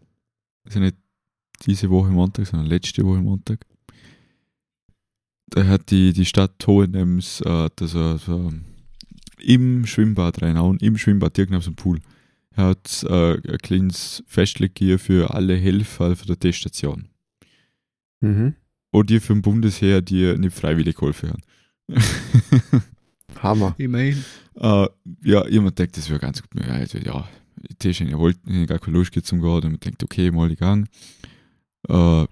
also 0.66 0.80
nicht 0.80 0.98
diese 1.66 1.90
Woche 1.90 2.10
Montag, 2.10 2.48
sondern 2.48 2.68
letzte 2.68 3.04
Woche 3.06 3.22
Montag, 3.22 3.66
da 5.48 5.66
hat 5.66 5.92
die, 5.92 6.14
die 6.14 6.26
Stadt 6.26 6.66
Hohenems 6.66 7.42
äh, 7.42 7.70
da 7.76 7.88
so, 7.88 8.18
so 8.18 8.52
im 9.40 9.86
Schwimmbad 9.86 10.42
reinhauen, 10.42 10.78
im 10.80 10.98
Schwimmbad, 10.98 11.38
direkt 11.38 11.52
neben 11.52 11.64
dem 11.64 11.76
Pool. 11.76 12.00
Er 12.56 12.66
hat 12.68 13.04
äh, 13.04 13.34
ein 13.34 13.58
kleines 13.60 14.24
Festleg 14.28 14.78
hier 14.78 15.00
für 15.00 15.34
alle 15.34 15.56
Helfer 15.56 16.16
von 16.16 16.28
der 16.28 16.40
Teststation. 16.40 17.10
Mhm. 18.22 18.56
Und 18.92 19.10
die 19.10 19.20
vom 19.20 19.42
Bundesheer, 19.42 20.02
die 20.02 20.38
nicht 20.38 20.56
freiwillig 20.56 20.96
geholfen 20.96 21.32
haben. 21.32 21.44
Hammer. 23.42 23.74
immerhin. 23.78 24.24
Äh, 24.56 24.88
ja, 25.24 25.48
jemand 25.48 25.80
denkt, 25.80 25.98
das 25.98 26.10
wäre 26.10 26.20
ganz 26.20 26.42
gut. 26.42 26.50
Ja, 26.64 26.74
also, 26.74 26.98
ja 26.98 27.28
ihr 27.82 28.20
wollt 28.20 28.38
ich 28.46 28.62
hab 28.62 28.68
gar 28.68 28.80
keine 28.80 28.98
Lust 28.98 29.14
zum 29.26 29.42
Gehen. 29.42 29.50
Und 29.50 29.64
man 29.64 29.80
denkt, 29.80 30.04
okay, 30.04 30.32
mal 30.32 30.50
gegangen. 30.50 30.88
Äh, 31.88 32.26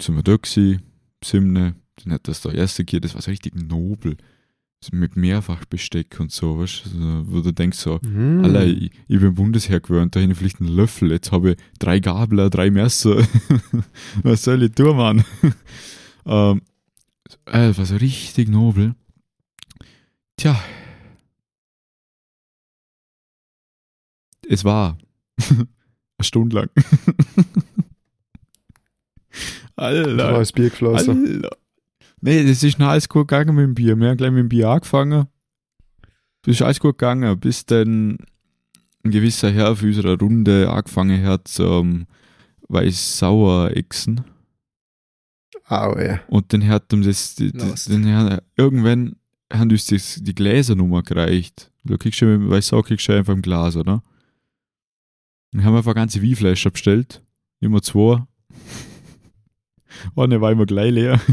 sind 0.00 0.16
wir 0.16 0.22
da 0.22 0.36
gewesen, 0.36 0.82
Simne, 1.24 1.74
dann 2.02 2.14
hat 2.14 2.26
das 2.26 2.40
der 2.40 2.54
erste 2.54 2.84
gegeben, 2.84 3.02
das 3.02 3.14
war 3.14 3.22
so 3.22 3.30
richtig 3.30 3.54
nobel. 3.54 4.16
Mit 4.90 5.14
Mehrfachbesteck 5.16 6.18
und 6.18 6.32
so, 6.32 6.58
weißt 6.58 6.86
also, 6.86 7.22
wo 7.26 7.40
du 7.40 7.52
denkst 7.52 7.78
so, 7.78 8.00
Mhm. 8.02 8.44
Alter, 8.44 8.66
ich, 8.66 8.90
ich 9.06 9.20
bin 9.20 9.34
Bundesheer 9.34 9.78
gewöhnt, 9.78 10.16
da 10.16 10.20
habe 10.20 10.32
ich 10.32 10.36
vielleicht 10.36 10.60
einen 10.60 10.74
Löffel, 10.74 11.12
jetzt 11.12 11.30
habe 11.30 11.52
ich 11.52 11.56
drei 11.78 12.00
Gabler, 12.00 12.50
drei 12.50 12.68
Messer. 12.72 13.24
Was 14.24 14.42
soll 14.42 14.64
ich 14.64 14.72
tun, 14.72 14.96
Mann? 14.96 15.24
ähm, 16.26 16.62
äh, 17.46 17.68
das 17.68 17.78
war 17.78 17.86
so 17.86 17.94
richtig 17.94 18.48
nobel. 18.48 18.96
Tja. 20.36 20.60
Es 24.48 24.64
war 24.64 24.98
eine 25.48 25.66
Stunde 26.20 26.56
lang. 26.56 26.70
Alter. 29.76 30.32
Neues 30.32 30.52
Bier 30.52 30.70
geflossen. 30.70 31.42
Alter. 31.42 31.56
Nee, 32.20 32.46
das 32.46 32.62
ist 32.62 32.78
noch 32.78 32.88
alles 32.88 33.08
gut 33.08 33.28
gegangen 33.28 33.54
mit 33.56 33.64
dem 33.64 33.74
Bier. 33.74 33.96
Wir 33.98 34.10
haben 34.10 34.16
gleich 34.16 34.30
mit 34.30 34.40
dem 34.40 34.48
Bier 34.48 34.68
angefangen. 34.68 35.26
Das 36.42 36.56
ist 36.56 36.62
alles 36.62 36.80
gut 36.80 36.98
gegangen, 36.98 37.38
bis 37.40 37.66
dann 37.66 38.18
ein 39.04 39.10
gewisser 39.10 39.50
Herr 39.50 39.76
für 39.76 39.86
unsere 39.86 40.18
Runde 40.18 40.70
angefangen 40.70 41.24
hat 41.24 41.48
zum 41.48 42.06
Weiß-Sauer-Echsen. 42.68 44.22
Au, 45.66 45.94
ey. 45.94 46.20
Und 46.28 46.52
dann 46.52 46.66
hat 46.68 46.92
ihm 46.92 47.02
das, 47.02 47.38
Lost. 47.38 47.90
dann 47.90 48.06
hat, 48.14 48.44
irgendwann 48.56 49.16
haben 49.52 49.70
uns 49.70 49.86
das, 49.86 50.18
die 50.22 50.34
Gläsernummer 50.34 51.02
gereicht. 51.02 51.70
Du 51.84 51.98
kriegst 51.98 52.18
schon 52.18 52.28
mit 52.32 52.40
dem 52.40 52.50
Weiß-Sauer 52.50 52.84
kriegst 52.84 53.08
du 53.08 53.12
einfach 53.12 53.34
im 53.34 53.42
Glas, 53.42 53.76
oder? 53.76 54.02
Dann 55.52 55.64
haben 55.64 55.74
wir 55.74 55.78
einfach 55.78 55.94
ganze 55.94 56.22
Weinflaschen 56.22 56.72
bestellt. 56.72 57.22
Immer 57.60 57.82
zwei. 57.82 58.24
Eine 60.16 60.40
war 60.40 60.52
immer 60.52 60.66
gleich 60.66 60.92
leer. 60.92 61.20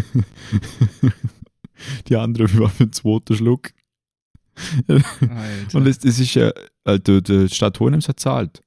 Die 2.08 2.16
andere 2.18 2.54
war 2.60 2.70
für 2.70 2.86
den 2.86 2.94
zweiten 2.94 3.36
Schluck. 3.36 3.72
Alter. 4.88 5.78
Und 5.78 5.86
das, 5.86 6.00
das 6.00 6.20
ist 6.20 6.34
ja, 6.34 6.52
also 6.84 7.22
die 7.22 7.48
Stadt 7.48 7.80
Hohenems 7.80 8.10
hat 8.10 8.20
zahlt. 8.20 8.62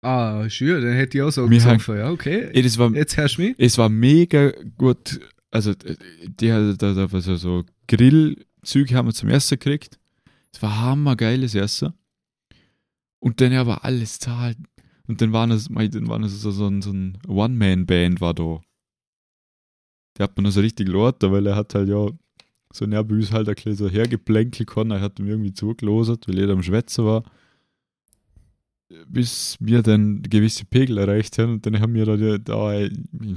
ah, 0.00 0.48
schön, 0.48 0.82
dann 0.82 0.94
hätte 0.94 1.18
ich 1.18 1.22
auch 1.22 1.30
so 1.30 1.46
gesoffen, 1.46 1.98
ja, 1.98 2.10
okay. 2.10 2.48
Ey, 2.54 2.62
das 2.62 2.78
war, 2.78 2.90
Jetzt 2.92 3.18
hörst 3.18 3.36
du 3.36 3.42
mich? 3.42 3.54
es 3.58 3.76
war 3.76 3.90
mega 3.90 4.52
gut. 4.78 5.20
Also, 5.50 5.74
die 5.74 6.50
hat 6.52 6.80
da, 6.80 6.94
da 6.94 7.20
so, 7.20 7.36
so 7.36 7.64
Grillzüge 7.90 8.94
haben 8.94 9.08
wir 9.08 9.14
zum 9.14 9.28
Essen 9.28 9.58
gekriegt. 9.58 9.98
Es 10.52 10.62
war 10.62 10.80
hammergeiles 10.80 11.54
Essen. 11.54 11.92
Und 13.18 13.40
dann 13.40 13.52
aber 13.52 13.84
alles 13.84 14.18
zahlt. 14.18 14.56
Und 15.06 15.20
dann 15.20 15.32
waren 15.32 15.50
es, 15.50 15.64
so, 16.40 16.50
so 16.52 16.68
ein, 16.68 16.82
so 16.82 16.92
ein 16.92 17.18
One-Man-Band 17.26 18.20
war 18.20 18.32
da. 18.32 18.60
Der 20.16 20.24
hat 20.24 20.36
man 20.36 20.44
noch 20.44 20.52
so 20.52 20.60
richtig 20.60 20.88
laut, 20.88 21.16
weil 21.20 21.46
er 21.46 21.56
hat 21.56 21.74
halt 21.74 21.88
ja 21.88 22.08
so 22.72 22.86
nervös 22.86 23.32
halt 23.32 23.48
ein 23.48 23.54
bisschen 23.56 23.74
so 23.74 23.88
hergeplänkelt 23.88 24.68
können. 24.68 24.92
Er 24.92 25.00
hat 25.00 25.18
ihm 25.18 25.26
irgendwie 25.26 25.52
zugelosert, 25.52 26.28
weil 26.28 26.38
jeder 26.38 26.52
am 26.52 26.62
Schwätzen 26.62 27.04
war. 27.04 27.24
Bis 29.08 29.56
wir 29.58 29.82
dann 29.82 30.22
gewisse 30.22 30.64
Pegel 30.64 30.98
erreicht 30.98 31.38
haben 31.38 31.54
und 31.54 31.66
dann 31.66 31.80
haben 31.80 31.94
wir 31.94 32.06
da, 32.06 32.38
da 32.38 32.72
ey, 32.72 32.90
wir 33.12 33.36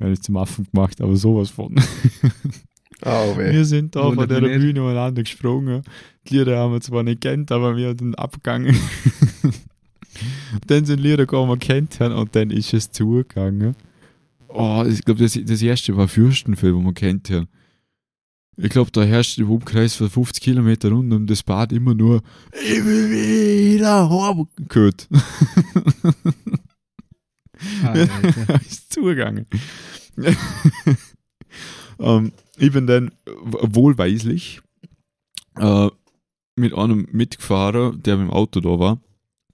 haben 0.00 0.10
nicht 0.10 0.24
zum 0.24 0.36
Affen 0.38 0.66
gemacht, 0.72 1.00
aber 1.02 1.16
sowas 1.16 1.50
von. 1.50 1.76
Ey. 3.02 3.52
Wir 3.52 3.64
sind 3.64 3.94
da 3.94 4.10
von 4.10 4.28
der. 4.28 4.40
Bühne 4.40 4.82
umeinander 4.82 5.22
gesprungen. 5.22 5.82
Die 6.28 6.38
Lieder 6.38 6.58
haben 6.58 6.72
wir 6.72 6.80
zwar 6.80 7.02
nicht 7.02 7.20
kennt, 7.20 7.52
aber 7.52 7.76
wir 7.76 7.94
sind 7.98 8.18
abgegangen. 8.18 8.76
dann 10.66 10.84
sind 10.84 11.00
Lieder 11.00 11.18
gekommen, 11.18 11.50
wir 11.50 11.58
kennt 11.58 12.00
haben 12.00 12.14
und 12.14 12.34
dann 12.34 12.50
ist 12.50 12.72
es 12.72 12.90
zugegangen. 12.90 13.76
Oh, 14.48 14.84
ich 14.88 15.04
glaube, 15.04 15.22
das, 15.22 15.38
das 15.44 15.60
erste 15.60 15.96
war 15.96 16.08
Fürstenfeld, 16.08 16.74
wo 16.74 16.80
wir 16.80 16.94
kennt 16.94 17.28
haben. 17.30 17.48
Ich 18.56 18.70
glaube, 18.70 18.90
da 18.90 19.02
herrscht 19.02 19.38
im 19.38 19.50
Umkreis 19.50 19.94
von 19.96 20.08
50 20.08 20.42
Kilometer 20.42 20.88
rund 20.90 21.12
um 21.12 21.26
das 21.26 21.42
Bad 21.42 21.72
immer 21.72 21.94
nur 21.94 22.22
Ich 22.52 22.82
will 22.82 23.10
wieder 23.10 24.08
heim 24.08 24.46
gehört. 24.66 25.06
Ist 28.66 28.92
zugegangen. 28.92 29.46
ähm, 31.98 32.32
ich 32.56 32.72
bin 32.72 32.86
dann 32.86 33.12
wohlweislich 33.24 34.60
äh, 35.56 35.88
mit 36.56 36.74
einem 36.74 37.08
mitgefahren, 37.12 38.02
der 38.02 38.16
mit 38.16 38.28
dem 38.28 38.32
Auto 38.32 38.60
da 38.60 38.78
war. 38.78 39.00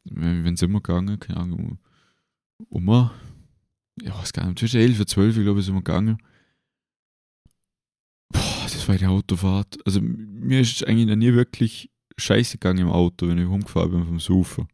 Wenn 0.04 0.56
sind 0.56 0.72
wir 0.72 0.80
gegangen? 0.80 1.18
Keine 1.18 1.40
Ahnung. 1.40 1.78
Um 2.68 3.10
ja, 4.00 4.20
es 4.22 4.32
gar 4.32 4.46
nicht, 4.46 4.58
zwischen 4.58 4.80
11 4.80 5.00
und 5.00 5.08
12, 5.08 5.34
glaube 5.36 5.60
ich, 5.60 5.66
sind 5.66 5.74
wir 5.74 5.82
gegangen. 5.82 6.18
Boah, 8.30 8.62
das 8.62 8.88
war 8.88 8.96
die 8.96 9.06
Autofahrt. 9.06 9.78
Also, 9.84 10.00
mir 10.00 10.60
ist 10.60 10.86
eigentlich 10.86 11.06
noch 11.06 11.16
nie 11.16 11.34
wirklich 11.34 11.90
scheiße 12.16 12.58
gegangen 12.58 12.86
im 12.86 12.90
Auto, 12.90 13.28
wenn 13.28 13.38
ich 13.38 13.46
rumgefahren 13.46 13.90
bin 13.90 14.06
vom 14.06 14.20
Sofa. 14.20 14.66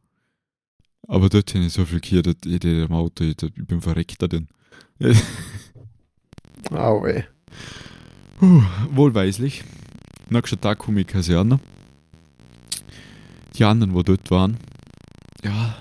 Aber 1.09 1.29
dort 1.29 1.53
habe 1.55 1.65
ich 1.65 1.73
so 1.73 1.85
viel 1.85 2.01
gehört, 2.01 2.47
ich 2.47 2.65
im 2.65 2.93
Auto, 2.93 3.25
ich, 3.25 3.43
ich 3.43 3.67
bin 3.67 3.81
verreckt 3.81 4.23
da 4.23 4.29
denn. 4.29 4.49
Au, 6.71 7.05
ey. 7.07 7.25
Puh, 8.39 8.63
wohlweislich. 8.93 9.65
Nächsten 10.31 10.61
Tag 10.61 10.79
komme 10.79 11.01
ich 11.01 11.07
in 11.07 11.09
die 11.09 11.13
Kaserne. 11.13 11.61
Die 13.57 13.65
anderen, 13.65 13.93
die 13.93 14.03
dort 14.05 14.31
waren, 14.31 14.57
ja, 15.43 15.77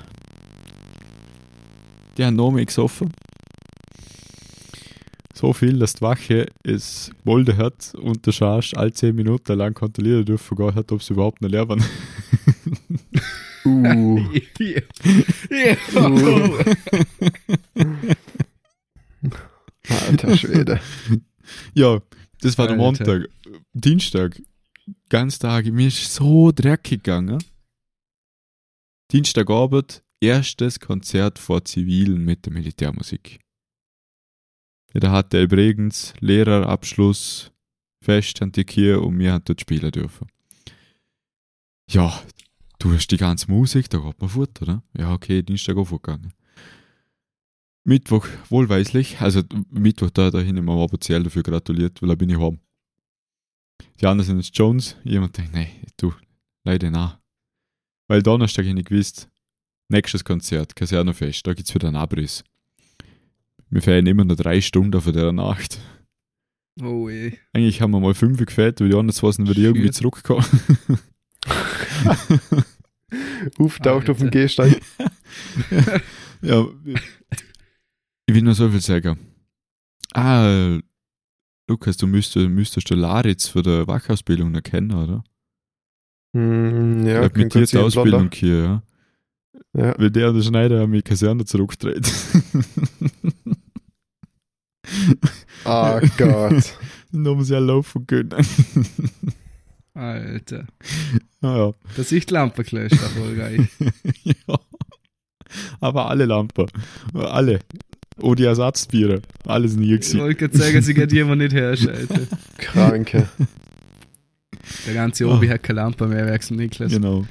die 2.18 2.26
haben 2.26 2.36
noch 2.36 2.50
mehr 2.50 2.66
gesoffen. 2.66 3.12
So 5.36 5.54
viel, 5.54 5.78
dass 5.78 5.94
die 5.94 6.02
Wache 6.02 6.48
es 6.64 7.12
wollte 7.24 7.58
hat 7.58 7.94
und 7.94 8.26
der 8.26 8.32
Charge 8.32 8.74
all 8.76 8.92
10 8.92 9.16
Minuten 9.16 9.56
lang 9.56 9.76
kontrollieren 9.76 10.26
dürfen 10.26 10.58
gar 10.58 10.74
hat, 10.74 10.92
ob 10.92 11.04
sie 11.04 11.14
überhaupt 11.14 11.44
noch 11.44 11.50
leer 11.50 11.70
waren. 11.70 11.84
Uh. 13.66 14.20
ja. 14.58 14.82
ja. 15.52 15.76
Alter 20.08 20.38
Schwede. 20.38 20.80
ja, 21.76 22.00
das 22.42 22.58
war 22.58 22.68
der. 22.68 22.78
Montag. 22.78 23.30
Dienstag, 23.74 24.42
ganz 25.10 25.40
Tag, 25.40 25.66
mir 25.66 25.88
ist 25.88 26.14
so 26.14 26.52
dreckig 26.52 27.04
gegangen. 27.04 27.44
Dienstagabend, 29.12 30.04
erstes 30.20 30.80
Konzert 30.80 31.40
vor 31.40 31.64
Zivilen 31.64 32.24
mit 32.26 32.46
der 32.46 32.54
Militärmusik. 32.54 33.40
Ja, 34.94 35.00
da 35.00 35.12
hat 35.12 35.34
der 35.34 35.48
Bregenz 35.48 36.14
Lehrerabschluss 36.20 37.52
fest 38.04 38.42
an 38.42 38.52
die 38.52 38.64
Kirche 38.64 39.02
und 39.02 39.20
wir 39.20 39.34
haben 39.34 39.44
dort 39.46 39.62
spielen 39.62 39.92
dürfen. 39.92 40.28
Ja, 41.90 42.22
du 42.80 42.94
hast 42.94 43.08
die 43.08 43.18
ganze 43.18 43.50
Musik, 43.50 43.90
da 43.90 44.00
geht 44.00 44.20
man 44.20 44.30
fort, 44.30 44.62
oder? 44.62 44.84
Ja, 44.98 45.14
okay, 45.14 45.42
Dienstag 45.42 45.78
auch 45.78 45.90
gegangen. 45.90 46.34
Mittwoch, 47.88 48.28
wohlweislich, 48.50 49.22
also 49.22 49.44
Mittwoch, 49.72 50.10
da, 50.10 50.30
da 50.30 50.40
hin 50.40 50.62
wir 50.62 50.74
offiziell 50.74 51.24
dafür 51.24 51.42
gratuliert, 51.42 52.02
weil 52.02 52.10
da 52.10 52.16
bin 52.16 52.30
ich 52.30 52.38
heim. 52.38 52.60
Die 54.02 54.06
anderen 54.06 54.28
sind 54.28 54.40
jetzt 54.40 54.58
Jones. 54.58 54.98
Jemand 55.06 55.38
denkt, 55.38 55.54
nee, 55.54 55.70
du, 55.96 56.14
leider 56.66 56.92
nach. 56.92 57.18
Weil 58.10 58.22
Donnerstag 58.22 58.66
ich 58.66 58.74
nicht 58.74 58.90
gewusst, 58.90 59.30
nächstes 59.88 60.26
Konzert, 60.26 60.76
Kasernenfest, 60.76 61.48
da 61.48 61.54
gibt's 61.54 61.74
wieder 61.74 61.88
einen 61.88 61.96
Abriss. 61.96 62.44
Wir 63.70 63.82
feiern 63.82 64.06
immer 64.06 64.26
noch 64.26 64.36
drei 64.36 64.60
Stunden 64.60 65.00
von 65.00 65.14
der 65.14 65.32
Nacht. 65.32 65.80
Oh 66.82 67.08
je. 67.08 67.38
Eigentlich 67.54 67.82
haben 67.82 67.92
wir 67.92 68.02
mal 68.02 68.14
fünf 68.14 68.46
gefällt, 68.46 68.82
weil 68.82 68.90
die 68.90 68.98
anderen 68.98 69.16
zwei 69.16 69.32
sind 69.32 69.48
wieder 69.48 69.62
irgendwie 69.62 69.92
zurückgekommen. 69.92 70.46
Auftaucht 73.58 74.10
auf 74.10 74.18
dem. 74.18 74.30
Gehsteig. 74.30 74.82
ja, 76.42 76.68
ich 78.28 78.36
will 78.36 78.44
nur 78.44 78.54
so 78.54 78.70
viel 78.70 78.82
sagen. 78.82 79.18
Ah, 80.14 80.78
Lukas, 81.68 81.98
du 81.98 82.08
müsstest, 82.08 82.50
müsstest 82.50 82.90
den 82.90 83.00
Laritz 83.00 83.48
für 83.48 83.62
die 83.64 83.88
Wachausbildung 83.88 84.52
noch 84.52 84.64
kennen, 84.64 84.92
oder? 84.92 85.24
Hm, 86.36 87.06
ja, 87.06 87.20
ich 87.20 87.26
hab 87.26 87.38
mit 87.38 87.54
dir 87.54 87.66
die 87.66 87.78
Ausbildung 87.78 88.30
hier, 88.32 88.58
ja. 88.58 88.84
Ja. 89.74 89.94
Weil 89.98 90.12
der 90.12 90.30
und 90.30 90.36
der 90.36 90.44
Schneider 90.44 90.88
mich 90.88 91.04
Kaserne 91.04 91.46
zurückgedreht. 91.46 92.12
Ah 95.66 96.00
Gott. 96.18 96.74
Dann 97.12 97.28
haben 97.28 97.44
sie 97.44 97.54
ja 97.54 97.60
laufen 97.60 98.08
können. 98.08 98.34
Alter. 99.94 100.68
ah, 101.42 101.74
Das 101.96 102.12
ist 102.12 102.30
die 102.30 102.34
Lampe 102.34 102.64
gelöscht, 102.64 103.02
erfolgreich. 103.02 103.62
ja. 104.24 104.34
ja. 104.48 104.60
Aber 105.80 106.10
alle 106.10 106.26
Lampen. 106.26 106.68
Alle. 107.14 107.60
Oh, 108.20 108.34
die 108.36 108.46
Ersatzbiere. 108.46 109.22
Alles 109.46 109.76
nie 109.76 109.94
Ich 109.94 110.02
gewesen. 110.02 110.20
wollte 110.22 110.36
gerade 110.48 110.58
sagen, 110.58 110.82
sie 110.82 110.94
geht 110.94 111.12
jemand 111.12 111.42
nicht 111.42 111.54
herschalten. 111.54 112.28
Kranke. 112.58 113.28
Der 114.88 114.94
ganze 114.94 115.28
Obi 115.30 115.48
hat 115.50 115.64
keine 115.64 115.82
Lampe 115.82 116.08
mehr, 116.08 116.26
wechseln 116.26 116.58
Niklas. 116.58 116.92
Genau. 116.92 117.26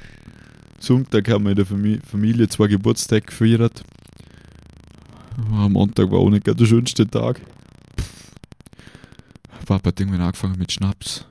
Sonntag 0.79 1.29
haben 1.29 1.43
wir 1.43 1.51
in 1.51 1.55
der 1.57 1.65
Fami- 1.67 1.99
Familie 2.05 2.47
zwei 2.47 2.67
Geburtstage 2.67 3.25
gefeiert. 3.25 3.83
Am 5.51 5.73
Montag 5.73 6.09
war 6.11 6.19
auch 6.19 6.29
nicht 6.29 6.45
gerade 6.45 6.57
der 6.57 6.65
schönste 6.65 7.07
Tag. 7.07 7.41
Papa 9.65 9.89
hat 9.89 9.99
irgendwann 9.99 10.21
angefangen 10.21 10.57
mit 10.57 10.71
Schnaps. 10.71 11.25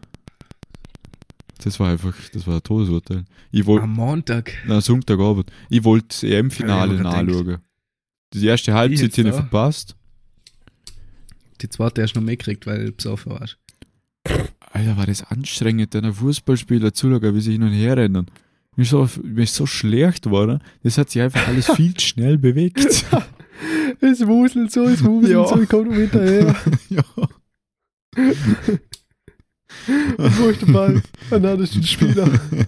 Das 1.65 1.81
war 1.81 1.91
einfach, 1.91 2.15
das 2.33 2.47
war 2.47 2.57
ein 2.57 2.63
Todesurteil. 2.63 3.25
Ich 3.51 3.65
wollte, 3.67 3.85
Am 3.85 3.95
Montag. 3.95 4.53
na, 4.67 4.81
Sonntagabend, 4.81 5.51
ich 5.71 5.83
wollte 5.85 6.09
das 6.09 6.23
EM-Finale 6.23 6.93
Ja, 6.95 6.97
ich 6.99 7.03
nachschauen. 7.03 7.59
Die 8.41 8.47
erste 8.47 8.75
Halbzeit 8.75 9.17
ich 9.17 9.25
da? 9.25 9.33
verpasst. 9.33 9.97
Die 11.63 11.69
zweite 11.69 12.03
hast 12.03 12.13
du 12.15 12.21
noch 12.21 12.27
mitgekriegt, 12.27 12.67
weil 12.67 12.87
du 12.87 12.93
besoffen 12.93 13.33
warst. 13.33 13.57
Alter, 14.73 14.97
war 14.97 15.07
das 15.07 15.23
anstrengend, 15.23 15.95
den 15.95 16.13
Fußballspieler 16.13 16.93
zuschauen, 16.93 17.35
wie 17.35 17.41
sie 17.41 17.53
hin 17.53 17.63
und 17.63 17.73
her 17.73 17.97
rennen. 17.97 18.27
Mir 18.77 18.83
ist 18.83 18.91
so, 18.91 19.09
mir 19.23 19.45
ist 19.45 19.55
so 19.55 19.65
schlecht 19.65 20.25
geworden. 20.25 20.61
Das 20.83 20.99
hat 20.99 21.09
sich 21.11 21.23
einfach 21.23 21.49
alles 21.49 21.71
viel 21.71 21.95
zu 21.95 22.07
schnell 22.07 22.39
bewegt. 22.39 23.05
Es 24.03 24.27
wuselt 24.27 24.71
so, 24.71 24.85
es 24.85 25.03
wuselt 25.03 25.33
Ja. 25.33 25.47
so, 25.49 25.59
ich 25.63 25.69
komm 25.71 25.89
noch 25.89 25.95
hinterher. 25.95 26.55
ja. 26.91 27.03
Wo 29.87 30.49
ist 30.49 30.61
der 30.61 30.67
Ball? 30.73 31.03
Ah, 31.31 31.39
nein, 31.39 31.59
das 31.59 31.71
ist 31.71 31.77
ein 31.77 31.83
Spieler. 31.85 32.29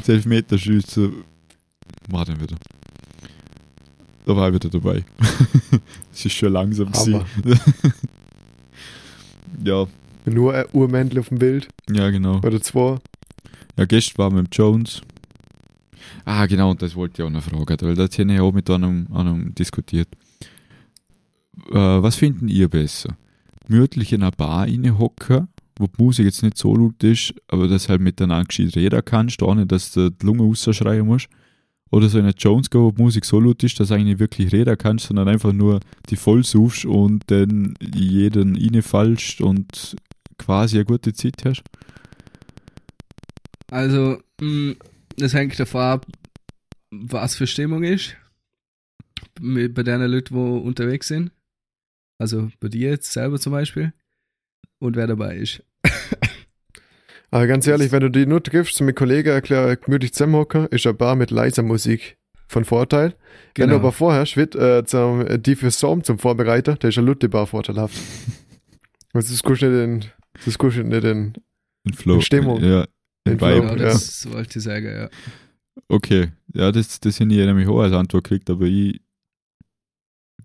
Das 0.00 0.08
Elfmeterschüsse 0.08 1.12
war 2.08 2.26
wieder. 2.26 2.56
Da 4.26 4.36
war 4.36 4.48
ich 4.48 4.54
wieder 4.54 4.68
dabei. 4.68 5.04
Es 6.12 6.26
ist 6.26 6.34
schon 6.34 6.52
langsam 6.52 6.90
ja, 9.64 9.86
Nur 10.26 10.54
ein 10.54 10.66
Urmäntel 10.72 11.20
auf 11.20 11.28
dem 11.28 11.38
Bild. 11.38 11.68
ja, 11.90 12.10
genau. 12.10 12.38
Oder 12.38 12.60
zwei. 12.60 12.98
Ja, 13.78 13.84
gestern 13.86 14.18
war 14.18 14.30
mit 14.30 14.46
dem 14.46 14.48
Jones. 14.52 15.00
Ah, 16.24 16.46
genau, 16.46 16.72
und 16.72 16.82
das 16.82 16.94
wollte 16.96 17.22
ich 17.22 17.26
auch 17.26 17.30
noch 17.30 17.42
fragen, 17.42 17.76
weil 17.82 17.94
das 17.94 18.18
habe 18.18 18.32
ich 18.32 18.40
auch 18.40 18.52
mit 18.52 18.68
einem, 18.68 19.06
einem 19.12 19.54
diskutiert. 19.54 20.08
Äh, 21.70 21.74
was 21.74 22.16
finden 22.16 22.48
ihr 22.48 22.68
besser? 22.68 23.16
Gemütlich 23.66 24.12
in 24.12 24.22
einer 24.22 24.32
Bar 24.32 24.66
hocken, 24.98 25.48
wo 25.78 25.86
die 25.86 26.02
Musik 26.02 26.26
jetzt 26.26 26.42
nicht 26.42 26.58
so 26.58 26.74
laut 26.76 27.02
ist, 27.02 27.34
aber 27.48 27.68
das 27.68 27.88
halt 27.88 28.00
miteinander 28.00 28.44
gescheit 28.44 28.76
reden 28.76 29.02
kannst, 29.04 29.42
ohne 29.42 29.66
dass 29.66 29.92
du 29.92 30.10
die 30.10 30.26
Lunge 30.26 30.42
rausschreien 30.42 31.06
musst? 31.06 31.28
Oder 31.90 32.08
so 32.08 32.18
in 32.18 32.24
eine 32.24 32.34
Jones 32.34 32.70
go, 32.70 32.84
wo 32.84 32.90
die 32.92 33.02
Musik 33.02 33.24
so 33.24 33.40
laut 33.40 33.62
ist, 33.64 33.80
dass 33.80 33.88
du 33.88 33.94
eigentlich 33.94 34.20
wirklich 34.20 34.52
reden 34.52 34.78
kannst, 34.78 35.06
sondern 35.06 35.28
einfach 35.28 35.52
nur 35.52 35.80
die 36.08 36.16
voll 36.16 36.44
suchst 36.44 36.84
und 36.84 37.24
dann 37.30 37.74
jeden 37.80 38.56
reinfallst 38.56 39.40
und 39.40 39.96
quasi 40.38 40.76
eine 40.76 40.84
gute 40.84 41.12
Zeit 41.12 41.44
hast? 41.44 41.62
Also, 43.70 44.22
mh, 44.40 44.76
das 45.16 45.34
hängt 45.34 45.58
davon 45.58 45.80
ab, 45.80 46.06
was 46.90 47.36
für 47.36 47.46
Stimmung 47.46 47.82
ist. 47.82 48.16
Bei 49.40 49.82
den 49.82 50.02
Leuten, 50.02 50.34
die 50.34 50.66
unterwegs 50.66 51.08
sind. 51.08 51.32
Also 52.18 52.50
bei 52.60 52.68
dir 52.68 52.90
jetzt 52.90 53.12
selber 53.12 53.38
zum 53.38 53.52
Beispiel. 53.52 53.92
Und 54.78 54.96
wer 54.96 55.06
dabei 55.06 55.36
ist. 55.36 55.62
Aber 57.30 57.46
ganz 57.46 57.66
ehrlich, 57.66 57.92
wenn 57.92 58.00
du 58.00 58.10
die 58.10 58.26
nur 58.26 58.42
triffst, 58.42 58.76
so 58.76 58.84
mit 58.84 58.96
Kollegen 58.96 59.28
erklär, 59.30 59.76
gemütlich 59.76 60.12
zusammenhocken, 60.12 60.66
ist 60.66 60.86
eine 60.86 60.94
Bar 60.94 61.14
mit 61.16 61.30
leiser 61.30 61.62
Musik 61.62 62.16
von 62.48 62.64
Vorteil. 62.64 63.14
Wenn 63.54 63.70
du 63.70 63.76
aber 63.76 63.92
vorher 63.92 64.26
schwit, 64.26 64.56
äh, 64.56 64.84
zum, 64.84 65.24
äh, 65.26 65.38
die 65.38 65.54
für 65.54 65.70
Storm 65.70 66.02
zum 66.02 66.18
Vorbereiter, 66.18 66.74
der 66.74 66.90
ist 66.90 66.98
eine 66.98 67.06
Lutte 67.06 67.28
Bar 67.28 67.46
vorteilhaft. 67.46 67.96
Das 69.12 69.42
kannst 69.42 69.62
du 69.62 69.66
nicht 69.66 69.82
in, 70.04 70.04
das 70.44 70.56
kannst 70.56 70.76
du 70.76 70.84
nicht 70.84 71.02
in, 71.02 71.32
In 71.82 71.94
Flow. 71.94 72.14
In 72.14 72.22
Stimmung. 72.22 72.62
Ja, 72.62 72.86
in 73.24 73.32
In 73.32 73.40
Vibe. 73.40 73.66
Flow. 73.66 73.76
ja, 73.76 73.88
das 73.90 74.30
wollte 74.30 74.58
ich 74.60 74.64
sagen, 74.64 74.86
ja. 74.86 75.10
Okay, 75.88 76.30
ja, 76.54 76.70
das, 76.70 77.00
das 77.00 77.18
habe 77.18 77.32
ich 77.32 77.38
nämlich 77.38 77.66
auch 77.66 77.80
als 77.80 77.92
Antwort 77.92 78.22
gekriegt, 78.22 78.48
aber 78.50 78.66
ich, 78.66 79.00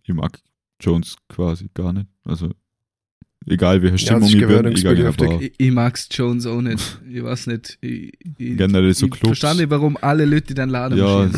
ich 0.02 0.14
mag 0.16 0.40
Jones 0.82 1.16
quasi 1.30 1.70
gar 1.76 1.94
nicht. 1.94 2.08
Also, 2.24 2.50
egal 3.48 3.82
welche 3.82 3.94
Ja, 3.96 3.98
Stimmung 3.98 4.22
das 4.22 4.30
ist 4.30 4.36
ich 4.36 4.42
bin, 4.42 4.50
ich 4.50 4.50
gehe 4.50 4.60
in 4.60 4.66
eine 4.66 4.74
gewöhnungsbedürftig. 5.12 5.28
Bar. 5.30 5.42
Ich, 5.42 5.54
ich 5.58 5.72
mag's 5.72 6.08
Jones 6.12 6.46
auch 6.46 6.62
nicht. 6.62 7.00
Ich 7.10 7.24
weiß 7.24 7.48
nicht. 7.48 7.78
Ich, 7.82 8.14
ich, 8.38 8.58
Generell 8.58 8.94
so 8.94 9.06
ich 9.06 9.12
Clubs. 9.12 9.40
verstehe 9.40 9.62
nicht, 9.62 9.70
warum 9.70 9.98
alle 10.02 10.26
Leute 10.26 10.54
dann 10.54 10.70
laden 10.70 10.98
Ja, 10.98 11.30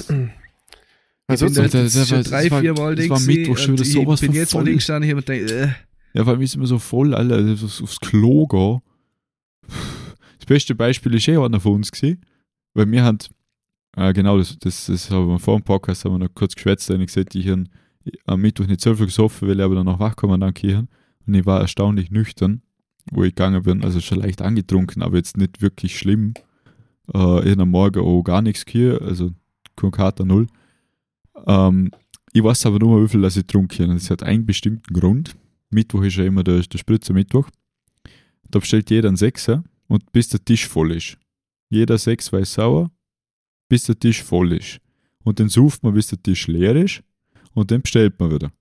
also 1.29 1.45
ich 1.47 1.53
bin 1.53 1.63
das- 1.63 1.71
da 1.71 1.79
das- 1.81 1.95
jetzt 1.95 1.95
das 1.95 2.07
schon 2.09 2.17
war- 2.17 2.23
drei, 2.23 2.43
das 2.43 2.51
war- 2.51 2.61
vier 2.61 2.73
Mal 2.73 2.95
das 2.95 3.09
war 3.09 3.19
Mittwoch 3.19 3.57
schon 3.57 3.73
wieder 3.73 3.83
und 3.83 3.91
sowas 3.91 4.21
Ich 4.21 4.27
bin 4.27 4.33
von 4.33 4.35
jetzt 4.39 4.53
mal 4.53 4.59
voll. 4.59 4.65
links 4.69 4.83
gestanden 4.85 5.13
und 5.13 5.27
denke, 5.27 5.53
äh, 5.53 5.67
Ja, 6.13 6.23
vor 6.23 6.33
allem 6.33 6.41
ist 6.41 6.55
immer 6.55 6.67
so 6.67 6.79
voll, 6.79 7.13
Alter, 7.13 7.35
also 7.35 7.65
aufs, 7.65 7.81
aufs 7.81 7.99
Klo 7.99 8.47
gehen. 8.47 8.79
Das 10.39 10.45
beste 10.47 10.75
Beispiel 10.75 11.13
ist 11.15 11.27
eh 11.27 11.37
einer 11.37 11.59
von 11.59 11.73
uns 11.73 11.91
gewesen, 11.91 12.21
weil 12.73 12.89
wir 12.89 13.03
haben, 13.03 13.17
äh, 13.97 14.13
genau, 14.13 14.37
das, 14.37 14.57
das, 14.59 14.85
das 14.85 15.11
haben 15.11 15.27
wir 15.27 15.39
vor 15.39 15.57
dem 15.59 15.63
Podcast 15.63 16.05
haben 16.05 16.13
wir 16.13 16.19
noch 16.19 16.33
kurz 16.33 16.55
geschwätzt, 16.55 16.89
und 16.91 17.01
ich 17.01 17.07
gesagt, 17.07 17.35
ich 17.35 17.47
habe 17.49 17.65
am 18.25 18.39
Mittwoch 18.41 18.65
nicht 18.65 18.79
so 18.81 18.95
viel 18.95 19.07
gesoffen, 19.07 19.47
weil 19.49 19.57
ich 19.59 19.63
aber 19.65 19.75
dann 19.75 19.85
noch 19.85 19.99
wachkommen 19.99 20.39
dann 20.39 20.53
gehen. 20.53 20.87
Und 21.27 21.33
ich 21.35 21.45
war 21.45 21.61
erstaunlich 21.61 22.09
nüchtern, 22.09 22.61
wo 23.11 23.23
ich 23.23 23.35
gegangen 23.35 23.63
bin, 23.63 23.83
also 23.83 23.99
schon 23.99 24.19
leicht 24.19 24.41
angetrunken, 24.41 25.01
aber 25.03 25.17
jetzt 25.17 25.37
nicht 25.37 25.61
wirklich 25.61 25.97
schlimm. 25.97 26.33
Äh, 27.13 27.17
hab 27.19 27.59
am 27.59 27.69
Morgen 27.69 27.99
auch 27.99 28.23
gar 28.23 28.41
nichts 28.41 28.65
hier, 28.67 29.01
also 29.01 29.31
kein 29.75 29.91
Kater 29.91 30.25
null. 30.25 30.47
Ähm, 31.45 31.91
ich 32.33 32.43
weiß 32.43 32.65
aber 32.65 32.79
nur, 32.79 33.03
wie 33.03 33.07
viel 33.07 33.21
dass 33.21 33.37
ich 33.37 33.45
habe. 33.53 33.93
Das 33.93 34.09
hat 34.09 34.23
einen 34.23 34.45
bestimmten 34.45 34.93
Grund. 34.93 35.35
Mittwoch 35.69 36.03
ist 36.03 36.17
ja 36.17 36.25
immer 36.25 36.43
der, 36.43 36.61
der 36.61 36.77
Spritzer 36.77 37.13
Mittwoch. 37.13 37.49
Da 38.49 38.59
bestellt 38.59 38.89
jeder 38.89 39.09
einen 39.09 39.17
Sechser 39.17 39.63
und 39.87 40.11
bis 40.11 40.29
der 40.29 40.43
Tisch 40.43 40.67
voll 40.67 40.91
ist. 40.91 41.17
Jeder 41.69 41.97
Sechs 41.97 42.31
weiß 42.31 42.53
sauer, 42.53 42.91
bis 43.67 43.83
der 43.83 43.99
Tisch 43.99 44.23
voll 44.23 44.53
ist. 44.53 44.79
Und 45.23 45.39
dann 45.39 45.49
sucht 45.49 45.83
man, 45.83 45.93
bis 45.93 46.07
der 46.07 46.21
Tisch 46.21 46.47
leer 46.47 46.75
ist 46.75 47.03
und 47.53 47.71
dann 47.71 47.81
bestellt 47.81 48.19
man 48.19 48.31
wieder. 48.31 48.51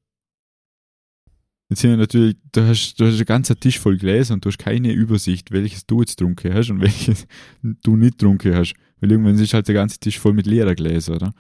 Jetzt 1.69 1.81
sind 1.81 1.91
ja 1.91 1.97
natürlich, 1.97 2.37
du 2.53 2.63
hast, 2.63 2.95
du 2.95 3.07
hast 3.07 3.15
einen 3.15 3.25
ganzen 3.25 3.59
Tisch 3.59 3.79
voll 3.81 3.97
Gläser 3.97 4.35
und 4.35 4.45
du 4.45 4.51
hast 4.51 4.59
keine 4.59 4.93
Übersicht, 4.93 5.51
welches 5.51 5.85
du 5.87 6.01
jetzt 6.01 6.17
getrunken 6.17 6.55
hast 6.55 6.71
und 6.71 6.81
welches 6.81 7.27
du 7.63 7.97
nicht 7.97 8.19
getrunken 8.19 8.55
hast. 8.55 8.75
Weil 9.01 9.11
irgendwann 9.11 9.39
ist 9.39 9.53
halt 9.53 9.67
der 9.67 9.75
ganze 9.75 9.99
Tisch 9.99 10.19
voll 10.19 10.33
mit 10.33 10.47
leeren 10.47 10.77
Gläsern, 10.77 11.17
oder? 11.17 11.35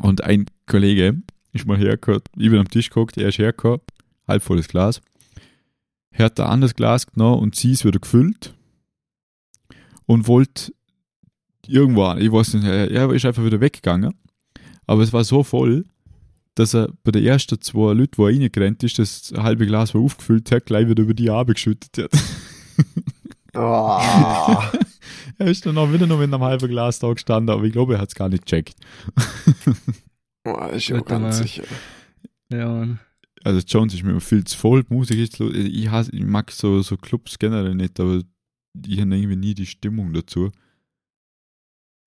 Und 0.00 0.22
ein 0.22 0.46
Kollege 0.66 1.22
ist 1.52 1.66
mal 1.66 1.78
hergekommen, 1.78 2.22
ich 2.36 2.50
bin 2.50 2.58
am 2.58 2.68
Tisch 2.68 2.88
geguckt, 2.88 3.16
er 3.16 3.28
ist 3.28 3.38
hergekommen, 3.38 3.80
halb 4.28 4.42
volles 4.42 4.68
Glas. 4.68 5.00
Er 6.10 6.26
hat 6.26 6.38
ein 6.38 6.46
anderes 6.46 6.74
Glas 6.74 7.06
genommen 7.06 7.42
und 7.42 7.56
sie 7.56 7.72
ist 7.72 7.84
wieder 7.84 7.98
gefüllt 7.98 8.54
und 10.06 10.28
wollte 10.28 10.72
irgendwo, 11.66 12.14
ich 12.14 12.30
weiß 12.30 12.54
nicht, 12.54 12.66
er 12.66 13.10
ist 13.10 13.24
einfach 13.24 13.44
wieder 13.44 13.60
weggegangen. 13.60 14.14
Aber 14.86 15.02
es 15.02 15.12
war 15.12 15.24
so 15.24 15.42
voll, 15.42 15.84
dass 16.54 16.74
er 16.74 16.92
bei 17.02 17.10
den 17.10 17.24
ersten 17.24 17.60
zwei 17.60 17.92
Leuten, 17.92 18.16
wo 18.16 18.26
er 18.26 18.32
reingerannt 18.32 18.82
ist, 18.82 18.98
das 18.98 19.32
halbe 19.36 19.66
Glas 19.66 19.94
war 19.94 20.00
aufgefüllt 20.00 20.50
hat, 20.52 20.66
gleich 20.66 20.88
wieder 20.88 21.02
über 21.02 21.14
die 21.14 21.30
Arme 21.30 21.54
geschüttet 21.54 21.98
hat. 21.98 22.10
Oh. 23.56 24.00
er 25.38 25.46
ist 25.46 25.64
dann 25.64 25.78
auch 25.78 25.92
wieder 25.92 26.08
noch 26.08 26.18
mit 26.18 26.34
einem 26.34 26.42
halben 26.42 26.68
Glas 26.68 26.98
da 26.98 27.12
gestanden, 27.12 27.54
aber 27.54 27.62
ich 27.62 27.72
glaube, 27.72 27.94
er 27.94 28.00
hat 28.00 28.08
es 28.08 28.16
gar 28.16 28.28
nicht 28.28 28.46
gecheckt. 28.46 28.74
oh, 30.44 30.66
ist 30.72 30.88
ja 30.88 30.98
ganz 30.98 31.38
sicher. 31.38 31.62
Ja, 32.50 32.66
Mann. 32.66 32.98
Also 33.44 33.60
Jones 33.60 33.94
ist 33.94 34.02
mir 34.02 34.10
immer 34.10 34.20
viel 34.20 34.42
zu 34.42 34.58
voll, 34.58 34.82
die 34.82 34.92
Musik 34.92 35.18
ist, 35.18 35.38
ich, 35.38 35.88
hasse, 35.88 36.10
ich 36.12 36.24
mag 36.24 36.50
so, 36.50 36.82
so 36.82 36.96
Clubs 36.96 37.38
generell 37.38 37.76
nicht, 37.76 38.00
aber 38.00 38.22
ich 38.86 39.00
habe 39.00 39.14
irgendwie 39.14 39.36
nie 39.36 39.54
die 39.54 39.66
Stimmung 39.66 40.12
dazu. 40.12 40.50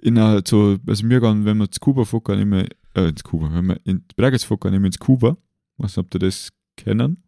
In 0.02 0.18
einer, 0.18 0.42
so, 0.46 0.78
also 0.86 1.08
wir 1.08 1.22
gehen, 1.22 1.46
wenn 1.46 1.58
wir 1.60 1.72
zu 1.72 1.80
Kuba 1.80 2.06
fahren, 2.06 2.40
immer, 2.40 2.66
äh, 2.98 3.10
ins 3.10 3.24
Kuba, 3.24 3.54
wenn 3.54 3.68
wir 3.68 3.80
in 3.86 4.04
fahren, 4.44 4.74
immer 4.74 4.88
ins 4.88 5.00
Kuba. 5.00 5.38
nicht, 5.78 5.98
ob 5.98 6.14
ihr 6.14 6.20
das 6.20 6.50
kennen. 6.76 7.24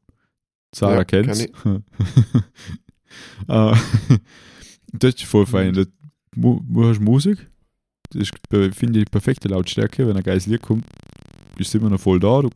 Sarah 0.73 0.97
Ja, 0.97 1.03
kennt's. 1.03 1.45
kenn 1.63 1.83
Äh, 3.47 3.75
das 4.93 5.15
ist 5.15 5.23
voll 5.23 5.45
fein. 5.45 5.73
Da, 5.73 5.83
mu, 6.35 6.59
du 6.67 6.85
hast 6.85 6.99
Musik, 6.99 7.49
das 8.09 8.23
ist, 8.23 8.33
finde 8.75 8.99
ich, 8.99 9.05
die 9.05 9.11
perfekte 9.11 9.47
Lautstärke. 9.47 10.07
Wenn 10.07 10.17
ein 10.17 10.23
geiles 10.23 10.47
Lied 10.47 10.61
kommt, 10.61 10.85
ist 11.57 11.69
es 11.69 11.75
immer 11.75 11.89
noch 11.89 11.99
voll 11.99 12.19
da. 12.19 12.41
Du, 12.41 12.49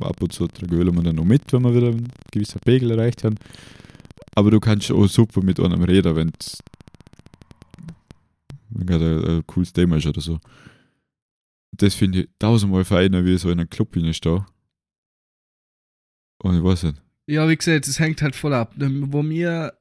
ab 0.00 0.20
und 0.20 0.32
zu 0.32 0.46
gewöhnen 0.46 0.94
wir 0.94 1.02
dann 1.02 1.16
noch 1.16 1.24
mit, 1.24 1.52
wenn 1.52 1.62
wir 1.62 1.74
wieder 1.74 1.88
einen 1.88 2.08
gewissen 2.30 2.60
Pegel 2.64 2.90
erreicht 2.90 3.24
haben. 3.24 3.36
Aber 4.34 4.50
du 4.50 4.60
kannst 4.60 4.90
auch 4.90 5.06
super 5.06 5.42
mit 5.42 5.60
einem 5.60 5.82
reden, 5.82 6.16
wenn 6.16 6.32
es 6.38 6.58
gerade 8.70 9.04
ein, 9.04 9.36
ein 9.36 9.46
cooles 9.46 9.72
Thema 9.72 9.96
ist 9.96 10.06
oder 10.06 10.20
so. 10.20 10.38
Das 11.72 11.94
finde 11.94 12.22
ich 12.22 12.28
tausendmal 12.38 12.84
feiner, 12.84 13.24
wie 13.24 13.36
so 13.38 13.50
in 13.50 13.58
einem 13.60 13.70
Club 13.70 13.96
da. 14.20 14.46
Und 16.42 16.56
ich 16.56 16.62
weiß 16.64 16.82
nicht. 16.84 17.02
Ja, 17.26 17.48
wie 17.48 17.56
gesagt, 17.56 17.86
es 17.88 17.98
hängt 17.98 18.20
halt 18.22 18.34
voll 18.36 18.52
ab. 18.52 18.74
Wo 18.76 19.22
wir 19.28 19.78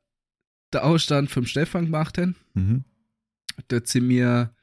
der 0.73 0.85
Ausstand 0.85 1.29
vom 1.29 1.45
Stefan 1.45 1.85
gemacht 1.85 2.17
haben, 2.17 2.35
Mhm. 2.53 2.85
dort 3.67 3.87
sind 3.87 4.07
wir 4.09 4.55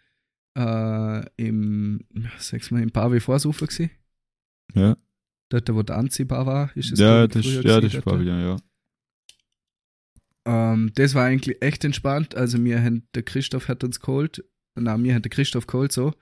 äh, 0.56 1.26
im, 1.36 2.04
sag's 2.38 2.70
mal, 2.70 2.82
im 2.82 2.90
wie 2.90 3.20
Vorsufer 3.20 3.66
gewesen. 3.66 3.90
Ja, 4.74 4.96
Dort, 5.50 5.72
wo 5.74 5.82
der 5.82 5.96
Anziehbar 5.96 6.44
war, 6.46 6.76
ist 6.76 6.92
es 6.92 6.98
ja, 6.98 7.24
ich, 7.24 7.30
das, 7.30 7.44
ja, 7.46 7.62
gewesen 7.62 7.80
das 7.80 7.94
ist. 7.94 8.04
Pavillon, 8.04 8.40
ja. 8.40 8.56
Ähm, 10.44 10.92
das 10.94 11.14
war 11.14 11.24
eigentlich 11.24 11.62
echt 11.62 11.84
entspannt. 11.84 12.34
Also 12.34 12.58
haben, 12.82 13.06
der 13.14 13.22
Christoph 13.22 13.68
hat 13.68 13.82
uns 13.84 14.00
geholt. 14.00 14.44
Nein, 14.74 15.02
mir 15.02 15.14
hat 15.14 15.24
der 15.24 15.30
Christoph 15.30 15.66
geholt 15.66 15.92
so. 15.92 16.12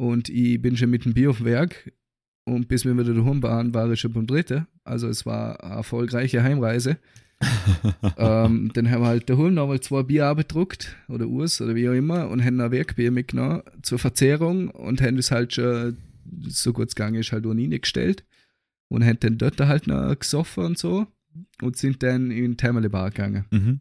Und 0.00 0.30
ich 0.30 0.62
bin 0.62 0.78
schon 0.78 0.88
mit 0.88 1.04
dem 1.04 1.12
Bier 1.12 1.28
auf 1.28 1.36
dem 1.36 1.46
Werk. 1.46 1.92
Und 2.44 2.68
bis 2.68 2.86
wir 2.86 2.96
wieder 2.96 3.12
daheim 3.12 3.42
waren, 3.42 3.74
war 3.74 3.90
ich 3.90 4.00
schon 4.00 4.14
beim 4.14 4.26
dritten. 4.26 4.66
Also 4.82 5.08
es 5.08 5.26
war 5.26 5.62
eine 5.62 5.74
erfolgreiche 5.74 6.42
Heimreise. 6.42 6.96
ähm, 8.16 8.70
dann 8.72 8.90
haben 8.90 9.02
wir 9.02 9.08
halt 9.08 9.28
daheim 9.28 9.52
nochmal 9.52 9.80
zwei 9.80 10.02
Bier 10.02 10.24
abgedruckt 10.24 10.96
oder 11.08 11.26
Urs 11.26 11.60
oder 11.60 11.74
wie 11.74 11.86
auch 11.86 11.92
immer 11.92 12.30
und 12.30 12.42
haben 12.42 12.58
ein 12.62 12.70
Werkbier 12.70 13.10
mitgenommen 13.10 13.62
zur 13.82 13.98
Verzehrung 13.98 14.70
und 14.70 15.02
haben 15.02 15.16
das 15.16 15.30
halt 15.30 15.52
schon, 15.52 15.98
so 16.48 16.72
gut 16.72 16.88
es 16.88 16.94
gegangen 16.94 17.16
ist, 17.16 17.32
halt 17.32 17.44
auch 17.44 17.50
reingestellt 17.50 18.24
und 18.88 19.04
haben 19.04 19.20
dann 19.20 19.36
dort 19.36 19.60
halt 19.60 19.86
noch 19.86 20.18
gesoffen 20.18 20.64
und 20.64 20.78
so 20.78 21.08
und 21.60 21.76
sind 21.76 22.02
dann 22.02 22.30
in 22.30 22.56
Thermale 22.56 22.88
Bar 22.88 23.10
gegangen. 23.10 23.44
mhm. 23.50 23.80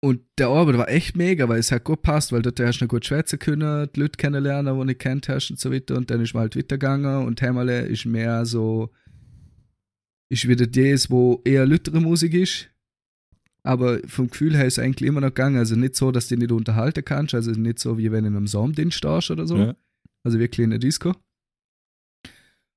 Und 0.00 0.20
der 0.38 0.48
Abend 0.48 0.78
war 0.78 0.88
echt 0.88 1.16
mega, 1.16 1.48
weil 1.48 1.58
es 1.58 1.72
hat 1.72 1.82
gut 1.82 2.02
passt, 2.02 2.30
weil 2.30 2.42
dort 2.42 2.60
hast 2.60 2.78
du 2.78 2.84
noch 2.84 2.90
gut 2.90 3.04
schwätzen 3.04 3.38
können, 3.38 3.88
die 3.94 4.00
Leute 4.00 4.16
kennenlernen, 4.16 4.78
die 4.78 4.84
nicht 4.86 5.00
kennt 5.00 5.28
hast 5.28 5.50
und 5.50 5.58
so 5.58 5.72
weiter. 5.72 5.96
Und 5.96 6.10
dann 6.10 6.20
ist 6.20 6.34
man 6.34 6.42
halt 6.42 6.56
weitergegangen 6.56 7.26
und 7.26 7.42
Hämmerle 7.42 7.80
ist 7.80 8.06
mehr 8.06 8.46
so, 8.46 8.90
ist 10.28 10.46
wieder 10.46 10.68
das, 10.68 11.10
wo 11.10 11.42
eher 11.44 11.66
lütere 11.66 12.00
Musik 12.00 12.34
ist. 12.34 12.68
Aber 13.64 13.98
vom 14.06 14.28
Gefühl 14.28 14.56
her 14.56 14.66
ist 14.66 14.78
es 14.78 14.84
eigentlich 14.84 15.08
immer 15.08 15.20
noch 15.20 15.28
gegangen. 15.28 15.58
Also 15.58 15.74
nicht 15.74 15.96
so, 15.96 16.12
dass 16.12 16.28
du 16.28 16.36
dich 16.36 16.42
nicht 16.42 16.52
unterhalten 16.52 17.04
kannst, 17.04 17.34
also 17.34 17.50
nicht 17.50 17.80
so, 17.80 17.98
wie 17.98 18.12
wenn 18.12 18.22
du 18.22 18.30
in 18.30 18.36
einem 18.36 18.46
Saumdienst 18.46 18.98
stehst 18.98 19.32
oder 19.32 19.46
so. 19.46 19.56
Ja. 19.56 19.76
Also 20.22 20.38
wirklich 20.38 20.64
in 20.64 20.70
der 20.70 20.78
Disco. 20.78 21.14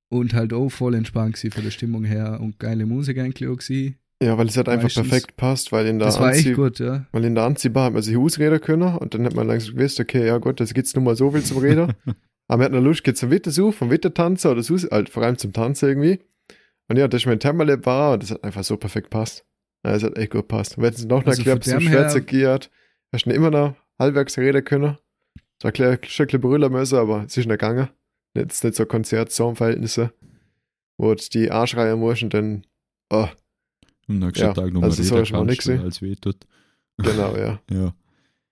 Und 0.09 0.33
halt 0.33 0.53
auch 0.53 0.69
voll 0.69 0.95
entspannt 0.95 1.37
von 1.37 1.63
der 1.63 1.71
Stimmung 1.71 2.03
her 2.03 2.39
und 2.41 2.57
geile 2.59 2.85
Musik 2.85 3.19
eigentlich 3.19 3.47
auch 3.47 3.57
gewesen. 3.57 3.95
Ja, 4.21 4.37
weil 4.37 4.47
es 4.47 4.55
halt 4.55 4.69
einfach 4.69 4.83
Meistens. 4.83 5.09
perfekt 5.09 5.35
passt, 5.35 5.71
weil 5.71 5.87
in 5.87 5.97
der 5.97 6.07
Das 6.09 6.19
war 6.19 6.31
echt 6.31 6.53
gut, 6.53 6.77
ja. 6.79 7.07
Weil 7.11 7.25
in 7.25 7.33
der 7.33 7.43
Anziehbar 7.43 7.85
hat 7.85 7.93
man 7.93 8.03
sich 8.03 8.17
ausreden 8.17 8.61
können 8.61 8.95
und 8.97 9.13
dann 9.13 9.25
hat 9.25 9.33
man 9.33 9.47
langsam 9.47 9.75
gewusst, 9.75 9.99
okay, 9.99 10.27
ja 10.27 10.37
gut, 10.37 10.59
jetzt 10.59 10.75
gibt's 10.75 10.93
nur 10.93 11.03
mal 11.03 11.15
so 11.15 11.31
viel 11.31 11.41
zum 11.43 11.57
Reden. 11.57 11.93
Aber 12.47 12.57
man 12.57 12.65
hat 12.65 12.71
noch 12.71 12.81
Lust, 12.81 13.03
geht 13.03 13.17
zum 13.17 13.31
Wittersuch, 13.31 13.73
vom 13.73 13.89
Wittertanzen 13.89 14.51
oder 14.51 14.61
so, 14.61 14.77
halt 14.91 15.09
vor 15.09 15.23
allem 15.23 15.37
zum 15.37 15.53
Tanzen 15.53 15.89
irgendwie. 15.89 16.19
Und 16.87 16.97
ja, 16.97 17.07
das 17.07 17.21
ist 17.21 17.25
mein 17.25 17.39
Thermalab 17.39 17.85
war 17.85 18.13
und 18.13 18.23
das 18.23 18.31
hat 18.31 18.43
einfach 18.43 18.63
so 18.63 18.77
perfekt 18.77 19.09
passt. 19.09 19.45
Ja, 19.83 19.93
das 19.93 20.03
hat 20.03 20.17
echt 20.17 20.31
gut 20.31 20.47
passt. 20.47 20.77
Und 20.77 20.83
wenn 20.83 20.93
es 20.93 21.03
noch 21.05 21.25
Also 21.25 21.39
erklärt, 21.39 21.63
zum 21.63 21.79
Schwärze 21.79 22.21
geht, 22.21 22.69
hast 23.11 23.25
du 23.25 23.31
immer 23.31 23.49
noch 23.49 23.75
halbwegs 23.97 24.37
reden 24.37 24.63
können. 24.63 24.97
So 25.61 25.69
ein 25.69 25.99
Stückchen 26.03 26.41
brüllen 26.41 26.71
müssen, 26.71 26.97
aber 26.97 27.23
es 27.25 27.37
ist 27.37 27.47
nicht 27.47 27.49
gegangen. 27.49 27.89
Jetzt 28.35 28.63
nicht 28.63 28.75
so 28.75 28.85
Konzert-Song-Verhältnisse, 28.85 30.11
wo 30.97 31.13
du 31.13 31.23
die 31.33 31.49
Arschreihe 31.49 31.95
musst 31.95 32.23
und 32.23 32.33
dann, 32.33 32.65
oh, 33.09 33.27
Am 34.11 34.19
nächsten 34.19 34.43
Ja, 34.45 34.53
Tag 34.53 34.71
nochmal 34.73 34.89
also 34.89 35.03
so 35.03 35.15
reden 35.15 35.31
kannst, 35.31 35.49
nix, 35.49 35.67
weil 35.67 35.79
als 35.79 36.01
weh 36.01 36.15
tut. 36.15 36.37
genau, 36.97 37.35
ja. 37.35 37.61
Ja. 37.69 37.93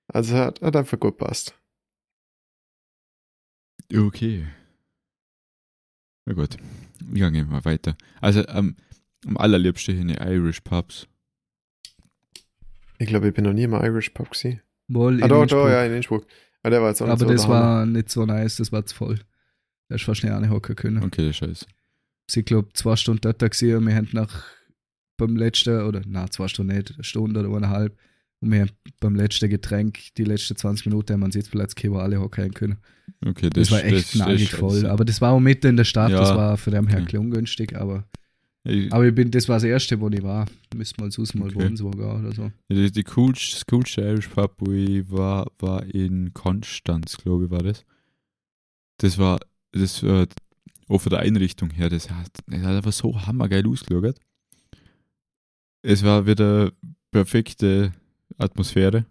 Also 0.08 0.36
hat, 0.36 0.62
hat 0.62 0.76
einfach 0.76 1.00
gut 1.00 1.18
passt. 1.18 1.54
Okay. 3.94 4.48
Na 6.26 6.34
gut. 6.34 6.58
Wir 7.02 7.32
gehen 7.32 7.50
mal 7.50 7.66
weiter. 7.66 7.96
Also 8.22 8.46
am, 8.48 8.76
am 9.26 9.38
allerliebsten 9.38 9.94
hier 9.96 10.02
in 10.02 10.08
die 10.10 10.16
Irish 10.16 10.62
Pubs. 10.62 11.08
Ich 13.00 13.08
glaube, 13.08 13.30
ich 13.30 13.34
bin 13.34 13.46
noch 13.46 13.54
nie 13.54 13.64
im 13.64 13.74
Irish 13.74 14.10
Pub 14.10 14.30
gewesen. 14.30 14.62
Wohl 14.88 15.22
Ah, 15.22 15.26
in 15.26 15.30
doch, 15.30 15.42
Innsbruck. 15.44 15.64
doch, 15.64 15.70
ja, 15.70 15.86
in 15.86 15.94
Innsbruck. 15.94 16.28
Ah, 16.64 16.70
der 16.70 16.82
war 16.82 16.90
jetzt 16.90 17.02
auch 17.02 17.06
nicht 17.08 17.14
Aber 17.14 17.26
so 17.26 17.32
das 17.32 17.48
war 17.48 17.86
nicht 17.86 18.10
so 18.10 18.26
nice, 18.26 18.58
das 18.58 18.72
war 18.72 18.86
zu 18.86 18.96
voll. 18.96 19.20
Da 19.88 19.96
ist 19.96 20.04
fast 20.04 20.24
nicht 20.24 20.50
hocken 20.50 20.76
können. 20.76 21.04
Okay, 21.04 21.24
der 21.24 21.34
Scheiß. 21.34 21.66
Sie 22.30 22.44
glaube 22.44 22.74
zwei 22.74 22.96
Stunden 22.96 23.22
dort 23.22 23.40
gesehen 23.40 23.78
und 23.78 23.88
wir 23.88 23.96
haben 23.96 24.10
nach 24.12 24.46
beim 25.20 25.36
letzten, 25.36 25.82
oder 25.84 26.02
na 26.08 26.30
zwei 26.32 26.48
Stunden 26.48 26.76
nicht, 26.76 26.94
eine 26.96 27.04
Stunde 27.04 27.40
oder 27.42 27.56
eineinhalb, 27.58 27.96
und 28.42 28.52
wir 28.52 28.62
haben 28.62 28.72
beim 29.02 29.16
letzten 29.16 29.50
Getränk, 29.50 30.00
die 30.18 30.24
letzten 30.24 30.56
20 30.56 30.86
Minuten 30.88 31.14
haben 31.14 31.20
wir 31.20 31.26
einen 31.26 31.32
Sitzplatz 31.34 31.76
gehabt, 31.76 31.94
wo 31.96 32.00
alle 32.00 32.20
hocken 32.20 32.54
können. 32.54 32.78
Okay, 33.26 33.50
Das, 33.50 33.68
das, 33.68 33.72
war 33.72 33.84
echt 33.84 34.16
das 34.16 34.50
voll. 34.60 34.72
scheiße. 34.72 34.90
Aber 34.92 35.04
das 35.06 35.20
war 35.22 35.34
auch 35.34 35.40
mitten 35.42 35.68
in 35.68 35.78
der 35.78 35.84
Stadt, 35.84 36.12
Ja, 36.12 36.20
das 36.22 36.30
war 36.30 36.58
für 36.58 36.72
den 36.72 36.88
her 36.88 37.02
okay. 37.04 37.18
ungünstig, 37.18 37.76
aber, 37.76 38.06
Ich- 38.64 38.94
aber 38.94 39.08
ich 39.08 39.14
bin, 39.14 39.30
das 39.30 39.50
war 39.50 39.58
das 39.58 39.64
erste, 39.66 40.00
wo 40.00 40.08
ich 40.10 40.24
war. 40.24 40.46
Müssen 40.74 40.96
wir 41.00 41.04
uns 41.06 41.34
mal 41.36 41.48
Okay. 41.50 41.56
wohnen 41.56 41.76
sogar 41.76 42.20
oder 42.20 42.32
so. 42.34 42.50
Die, 42.72 42.90
die 42.92 43.04
coolste, 43.04 43.56
das 43.56 43.66
coolste 43.66 44.02
Irish 44.02 44.28
Pub, 44.30 44.56
wo 44.60 44.72
ich 44.72 45.12
war, 45.12 45.52
war 45.60 45.84
in 45.86 46.34
Konstanz, 46.34 47.18
glaube 47.18 47.46
ich, 47.46 47.52
war 47.52 47.64
das. 47.64 47.84
Das 49.00 49.18
war, 49.18 49.40
das 49.74 50.02
war 50.04 50.28
auch 50.88 51.00
von 51.02 51.10
der 51.10 51.20
Einrichtung 51.20 51.72
her, 51.72 51.90
das 51.90 52.10
hat, 52.10 52.32
das 52.48 52.62
hat 52.62 52.76
einfach 52.78 52.94
so 52.94 53.26
hammergeil 53.26 53.68
ausgeschaut. 53.68 54.16
Es 55.82 56.04
war 56.04 56.26
wieder 56.26 56.72
perfekte 57.12 57.94
Atmosphäre. 58.38 59.06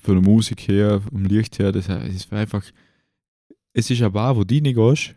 Von 0.00 0.14
der 0.22 0.22
Musik 0.30 0.68
her, 0.68 1.00
vom 1.00 1.24
Licht 1.24 1.58
her, 1.58 1.72
das, 1.72 1.88
es 1.88 2.30
war 2.30 2.38
einfach, 2.38 2.64
es 3.72 3.90
ist 3.90 4.00
eine 4.00 4.10
Bar, 4.12 4.36
wo 4.36 4.44
du 4.44 4.54
reingehst, 4.54 5.14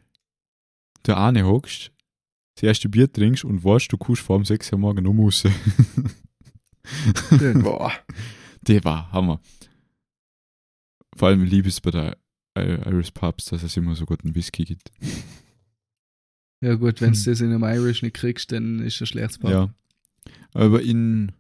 der 1.06 1.18
eine 1.18 1.46
hockst, 1.46 1.92
das 2.56 2.64
erste 2.64 2.90
Bier 2.90 3.12
trinkst 3.12 3.46
und 3.46 3.64
weißt, 3.64 3.92
du 3.92 3.98
kannst 3.98 4.22
vor 4.24 4.36
um 4.38 4.46
6 4.46 4.74
Uhr 4.74 4.80
morgen 4.80 5.06
um 5.06 5.20
raus. 5.20 5.44
Boah. 7.62 7.92
Der 8.68 8.84
war 8.84 9.10
Hammer. 9.12 9.40
Vor 11.16 11.30
allem 11.30 11.44
liebe 11.44 11.70
ich 11.70 11.76
es 11.76 11.82
bei 11.82 11.92
der 11.92 12.18
Irish 12.58 13.12
Pubs, 13.12 13.46
dass 13.46 13.64
es 13.64 13.78
immer 13.78 13.96
so 13.96 14.06
guten 14.06 14.36
Whisky 14.36 14.66
gibt. 14.66 14.92
Ja, 16.62 16.76
gut, 16.76 17.00
wenn 17.00 17.14
du 17.14 17.18
Hm. 17.18 17.26
das 17.26 17.40
in 17.42 17.54
einem 17.54 17.64
Irish 17.64 18.02
nicht 18.02 18.16
kriegst, 18.16 18.52
dann 18.52 18.80
ist 18.80 19.00
das 19.00 19.08
schlechtes 19.10 19.38
Pub. 19.38 19.52
Ja. 19.52 19.74
Aber 20.54 20.82
in 20.82 21.32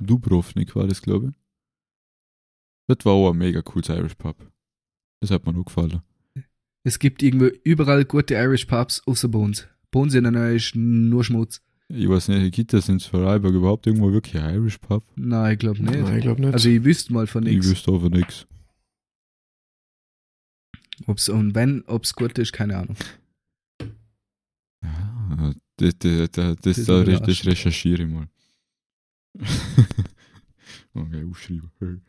Dubrovnik 0.00 0.74
war 0.76 0.86
das, 0.86 1.02
glaube 1.02 1.28
ich. 1.28 1.34
Das 2.88 3.04
war 3.04 3.12
auch 3.12 3.30
ein 3.30 3.38
mega 3.38 3.62
cooles 3.62 3.88
Irish 3.88 4.14
Pub. 4.16 4.36
Das 5.20 5.30
hat 5.30 5.46
mir 5.46 5.56
auch 5.58 5.64
gefallen. 5.64 6.02
Es 6.84 6.98
gibt 6.98 7.22
irgendwo 7.22 7.46
überall 7.64 8.04
gute 8.04 8.34
Irish 8.34 8.64
Pubs, 8.64 9.02
außer 9.06 9.28
bei 9.28 9.38
uns. 9.38 9.68
Bei 9.90 10.00
uns 10.00 10.14
in 10.14 10.24
der 10.24 10.32
Nähe 10.32 10.56
ist 10.56 10.74
nur 10.74 11.22
Schmutz. 11.22 11.62
Ich 11.88 12.08
weiß 12.08 12.28
nicht, 12.28 12.54
gibt 12.54 12.72
es 12.74 12.88
in 12.88 12.98
Vorarlberg 13.00 13.52
überhaupt 13.54 13.86
irgendwo 13.86 14.10
wirklich 14.12 14.42
ein 14.42 14.54
Irish 14.56 14.78
Pub? 14.78 15.04
Nein, 15.14 15.52
ich 15.52 15.58
glaube 15.58 15.82
nicht. 15.82 16.00
Nein, 16.00 16.16
ich 16.16 16.22
glaube 16.22 16.40
nicht. 16.40 16.54
Also 16.54 16.68
ich 16.70 16.82
wüsste 16.82 17.12
mal 17.12 17.26
von 17.26 17.46
Ich 17.46 17.52
nichts. 17.56 17.70
wüsste 17.70 17.92
aber 17.92 18.08
nichts. 18.08 18.46
Ob's 21.06 21.28
und 21.28 21.54
wenn, 21.54 21.82
ob's 21.86 22.14
gut 22.14 22.38
ist, 22.38 22.52
keine 22.52 22.78
Ahnung. 22.78 22.96
Ja, 24.82 25.52
das, 25.82 25.98
das, 25.98 26.30
das, 26.30 26.56
das, 26.56 26.76
Das 26.76 26.86
da, 26.86 27.02
das 27.04 27.46
recherchiere 27.46 28.02
ich 28.04 28.08
mal. 28.08 28.28
okay, 30.94 31.24
aufschreiben. 31.28 32.02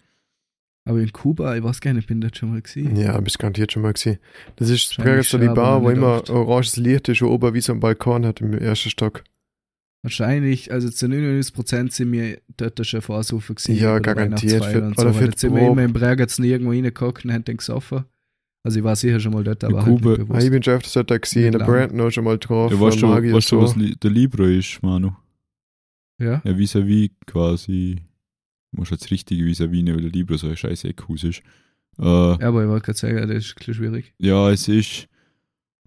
Aber 0.86 1.00
in 1.00 1.14
Kuba, 1.14 1.56
ich 1.56 1.64
weiß 1.64 1.80
gar 1.80 1.94
nicht, 1.94 2.08
bin 2.08 2.20
dort 2.20 2.38
schon 2.38 2.52
mal 2.52 2.62
gesehen. 2.62 2.96
Ja, 2.98 3.20
bist 3.22 3.40
garantiert 3.40 3.72
schon 3.72 3.84
mal 3.84 3.94
gesehen. 3.94 4.18
Das 4.58 4.70
ist 4.70 4.98
Wahrscheinlich 4.98 5.30
Prager 5.30 5.48
die 5.48 5.56
Bar, 5.56 5.82
wo 5.82 5.90
immer 5.90 6.18
oft. 6.18 6.30
oranges 6.30 6.76
Licht 6.76 7.08
ist, 7.08 7.22
und 7.22 7.30
oben 7.30 7.54
wie 7.54 7.62
so 7.62 7.72
ein 7.72 7.80
Balkon 7.80 8.26
hat 8.26 8.42
im 8.42 8.54
ersten 8.54 8.90
Stock. 8.90 9.24
Wahrscheinlich, 10.02 10.74
also 10.74 10.90
zu 10.90 11.06
99% 11.06 11.94
sind 11.94 12.12
wir 12.12 12.42
dort 12.58 12.86
schon 12.86 13.02
vorsaufen 13.02 13.56
gewesen. 13.56 13.76
Ja, 13.82 14.00
garantiert. 14.00 14.66
Für- 14.66 14.88
oder 14.98 15.14
so, 15.14 15.20
für 15.20 15.26
jetzt 15.26 15.40
sind 15.40 15.56
wir 15.56 15.66
immer 15.72 15.84
im 15.84 15.94
Bregenz 15.94 16.38
irgendwo 16.38 16.72
reingeguckt 16.72 17.24
und 17.24 17.32
haben 17.32 17.46
dann 17.46 17.56
gesoffen. 17.56 18.04
Also 18.66 18.80
ich 18.80 18.84
war 18.84 18.96
sicher 18.96 19.20
schon 19.20 19.34
mal 19.34 19.44
dort, 19.44 19.64
aber 19.64 19.80
In 19.80 19.86
halt 19.86 20.02
Kuba- 20.02 20.18
nicht 20.18 20.32
Ah, 20.32 20.40
ich 20.40 20.50
bin 20.50 20.64
schon 20.64 20.74
öfters 20.76 20.94
dort 21.06 21.22
gesehen, 21.22 21.52
der. 21.52 21.66
Brandon 21.66 22.00
auch 22.02 22.12
schon 22.12 22.24
mal 22.24 22.38
drauf. 22.38 22.72
Ja, 22.72 22.80
weißt 22.80 23.02
du, 23.02 23.08
weißt 23.10 23.52
du 23.52 23.62
was 23.62 23.72
so. 23.72 23.80
li- 23.80 23.96
der 24.02 24.10
Libro 24.12 24.44
ist, 24.46 24.82
Manu? 24.82 25.12
ja? 26.20 26.42
Ja, 26.46 26.58
vis-à-vis 26.58 27.10
quasi. 27.26 28.02
Du 28.72 28.80
musst 28.80 28.92
jetzt 28.92 29.12
richtige 29.12 29.44
vis-à-vis 29.46 29.84
nehmen, 29.84 29.96
weil 29.98 30.04
der 30.04 30.12
Libro 30.12 30.38
so 30.38 30.48
ein 30.48 30.56
scheiß 30.56 30.86
Eckhaus 30.86 31.24
ist. 31.26 31.42
Äh, 32.00 32.04
ja, 32.06 32.40
aber 32.40 32.64
ich 32.64 32.70
wollte 32.70 32.86
gerade 32.86 32.98
sagen, 32.98 33.18
das 33.28 33.38
ist 33.46 33.52
ein 33.52 33.56
bisschen 33.58 33.74
schwierig. 33.76 34.14
ja, 34.18 34.50
es 34.50 34.68
ist. 34.68 35.08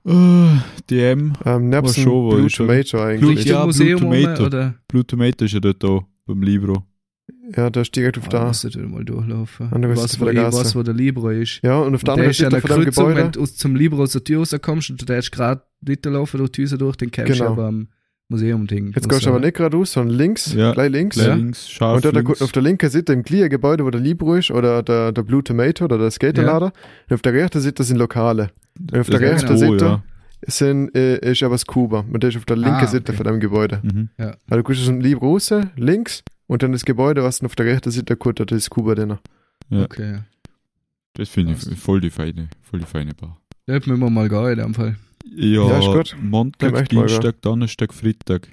Äh, 0.04 0.58
DM. 0.88 1.32
Ähm, 1.44 1.72
war 1.72 1.82
Blue 1.82 2.48
schon. 2.48 2.66
Tomato 2.68 3.00
eigentlich. 3.02 3.38
Richtung 3.38 3.52
ja, 3.52 3.66
Blue 3.66 3.96
Tomato. 3.96 4.44
oder? 4.46 4.74
Blue 4.86 5.04
Tomato 5.06 5.44
ist 5.46 5.52
ja 5.54 5.60
dort 5.60 5.82
da 5.82 5.98
beim 6.26 6.42
Libro. 6.42 6.84
Ja, 7.54 7.70
da 7.70 7.80
ist 7.82 7.94
direkt 7.94 8.18
auf 8.18 8.26
Ah, 8.26 8.30
da. 8.30 8.44
musst 8.46 8.64
du 8.74 8.78
mal 8.80 9.04
durchlaufen. 9.04 9.70
An 9.72 9.82
der 9.82 9.90
Ich 9.92 9.96
Seite 9.98 10.09
weiß, 10.11 10.16
von 10.16 10.20
wo, 10.28 10.30
der 10.32 10.35
ich 10.35 10.40
Gasse. 10.50 10.59
weiß, 10.64 10.76
wo 10.76 10.82
der 10.82 10.94
Libro 10.94 11.30
ist. 11.30 11.61
Ja, 11.62 11.78
und 11.80 11.94
auf 11.94 12.02
der 12.02 12.14
Und 12.14 12.18
der 12.18 12.26
anderen 12.26 12.26
ja 12.28 12.32
Seite 12.32 12.50
der 12.50 12.61
von 12.61 12.70
dem 12.70 12.85
Kreuzung, 12.85 13.06
wenn 13.09 13.14
Gebäude. 13.16 13.30
du 13.32 13.40
aus- 13.42 13.56
zum 13.56 13.76
Libro 13.76 14.02
aus 14.02 14.12
der 14.12 14.24
Tür 14.24 14.38
rauskommst 14.38 14.90
und 14.90 15.00
du 15.00 15.04
darfst 15.04 15.30
gerade 15.32 15.62
weiterlaufen 15.82 16.38
durch 16.38 16.50
die 16.52 16.62
Häuser 16.62 16.78
durch, 16.78 16.96
dann 16.96 17.11
kommst 17.11 17.30
du 17.30 17.35
Genau. 17.35 17.52
aber 17.52 17.66
am 17.66 17.88
Museum-Ding. 18.28 18.92
Jetzt 18.96 19.09
gehst 19.09 19.24
du 19.26 19.30
aber 19.30 19.38
nicht 19.40 19.56
geradeaus, 19.56 19.92
sondern 19.92 20.16
links, 20.16 20.52
Ja, 20.52 20.72
gleich 20.72 20.90
links. 20.90 21.16
Gleich 21.16 21.28
Ja. 21.28 21.35
links, 21.35 21.70
scharf 21.70 21.96
Und 21.96 22.04
dort 22.04 22.14
links. 22.16 22.42
auf 22.42 22.50
der 22.50 22.62
linken 22.62 22.90
Seite 22.90 23.12
im 23.12 23.22
gleichen 23.22 23.50
Gebäude, 23.50 23.85
wo 23.85 23.90
der 23.90 24.00
Libro 24.00 24.35
ist, 24.35 24.50
oder 24.50 24.82
der, 24.82 25.12
der 25.12 25.22
Blue 25.22 25.44
Tomato 25.44 25.85
oder 25.85 25.98
der 25.98 26.11
Skaterlader. 26.11 26.72
Und 27.09 27.14
auf 27.14 27.22
der 27.22 27.32
rechten 27.32 27.61
Seite 27.61 27.85
sind 27.85 27.98
Lokale. 27.98 28.50
Und 28.80 28.98
auf 28.98 29.09
der 29.09 29.20
Das- 29.20 29.30
rechten 29.30 29.52
oh, 29.54 29.56
Seite 29.56 29.85
ja. 29.85 30.02
sind, 30.48 30.94
äh, 30.96 31.30
ist 31.30 31.42
aber 31.44 31.54
das 31.54 31.66
Kuba. 31.66 32.04
Und 32.12 32.22
der 32.24 32.30
ist 32.30 32.37
auf 32.37 32.44
der 32.46 32.56
linken 32.56 32.72
Ah, 32.82 32.87
Seite 32.88 33.12
okay. 33.12 33.16
von 33.16 33.26
dem 33.26 33.38
Gebäude. 33.40 33.80
Mhm. 33.85 34.09
Also 34.18 34.35
du 34.50 34.62
gehst 34.64 34.80
aus 34.80 34.87
dem 34.87 35.00
Libro 35.00 35.30
raus, 35.30 35.54
links, 35.76 36.24
und 36.46 36.62
dann 36.62 36.72
das 36.72 36.85
Gebäude, 36.85 37.22
was 37.22 37.42
auf 37.42 37.56
der 37.56 37.66
rechten 37.66 37.90
Seite 37.90 38.16
kommt, 38.16 38.40
das 38.40 38.50
ist 38.56 38.70
Kuba 38.70 38.94
drin. 38.94 39.18
Ja. 39.70 39.82
Okay, 39.85 40.12
ja. 40.12 40.24
Das 41.14 41.28
finde 41.28 41.52
ich 41.54 41.78
voll 41.78 42.00
die 42.00 42.11
feine, 42.11 42.48
voll 42.62 42.80
die 42.80 42.87
feine 42.87 43.14
Bar. 43.14 43.38
Da 43.66 43.74
hätten 43.74 43.98
wir 43.98 44.11
mal 44.11 44.28
gehen 44.28 44.46
in 44.52 44.59
dem 44.59 44.74
Fall. 44.74 44.96
Ja, 45.35 45.66
Ja, 45.68 45.78
ist 45.78 45.87
gut. 45.87 46.16
Wir 46.16 46.28
Montag, 46.28 46.74
echt 46.74 46.92
mal, 46.92 47.06
Dienstag, 47.06 47.40
Donnerstag, 47.42 47.92
Freitag. 47.94 48.48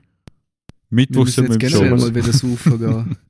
Mittwoch 0.90 1.26
müssen 1.26 1.48
sind 1.48 1.50
wir 1.50 1.54
jetzt 1.60 1.74
im 1.74 1.80
generell 1.82 2.00
Show. 2.00 2.06
mal 2.06 2.16
wieder 2.16 2.34
saufen 2.34 2.80
gehen. 2.80 3.18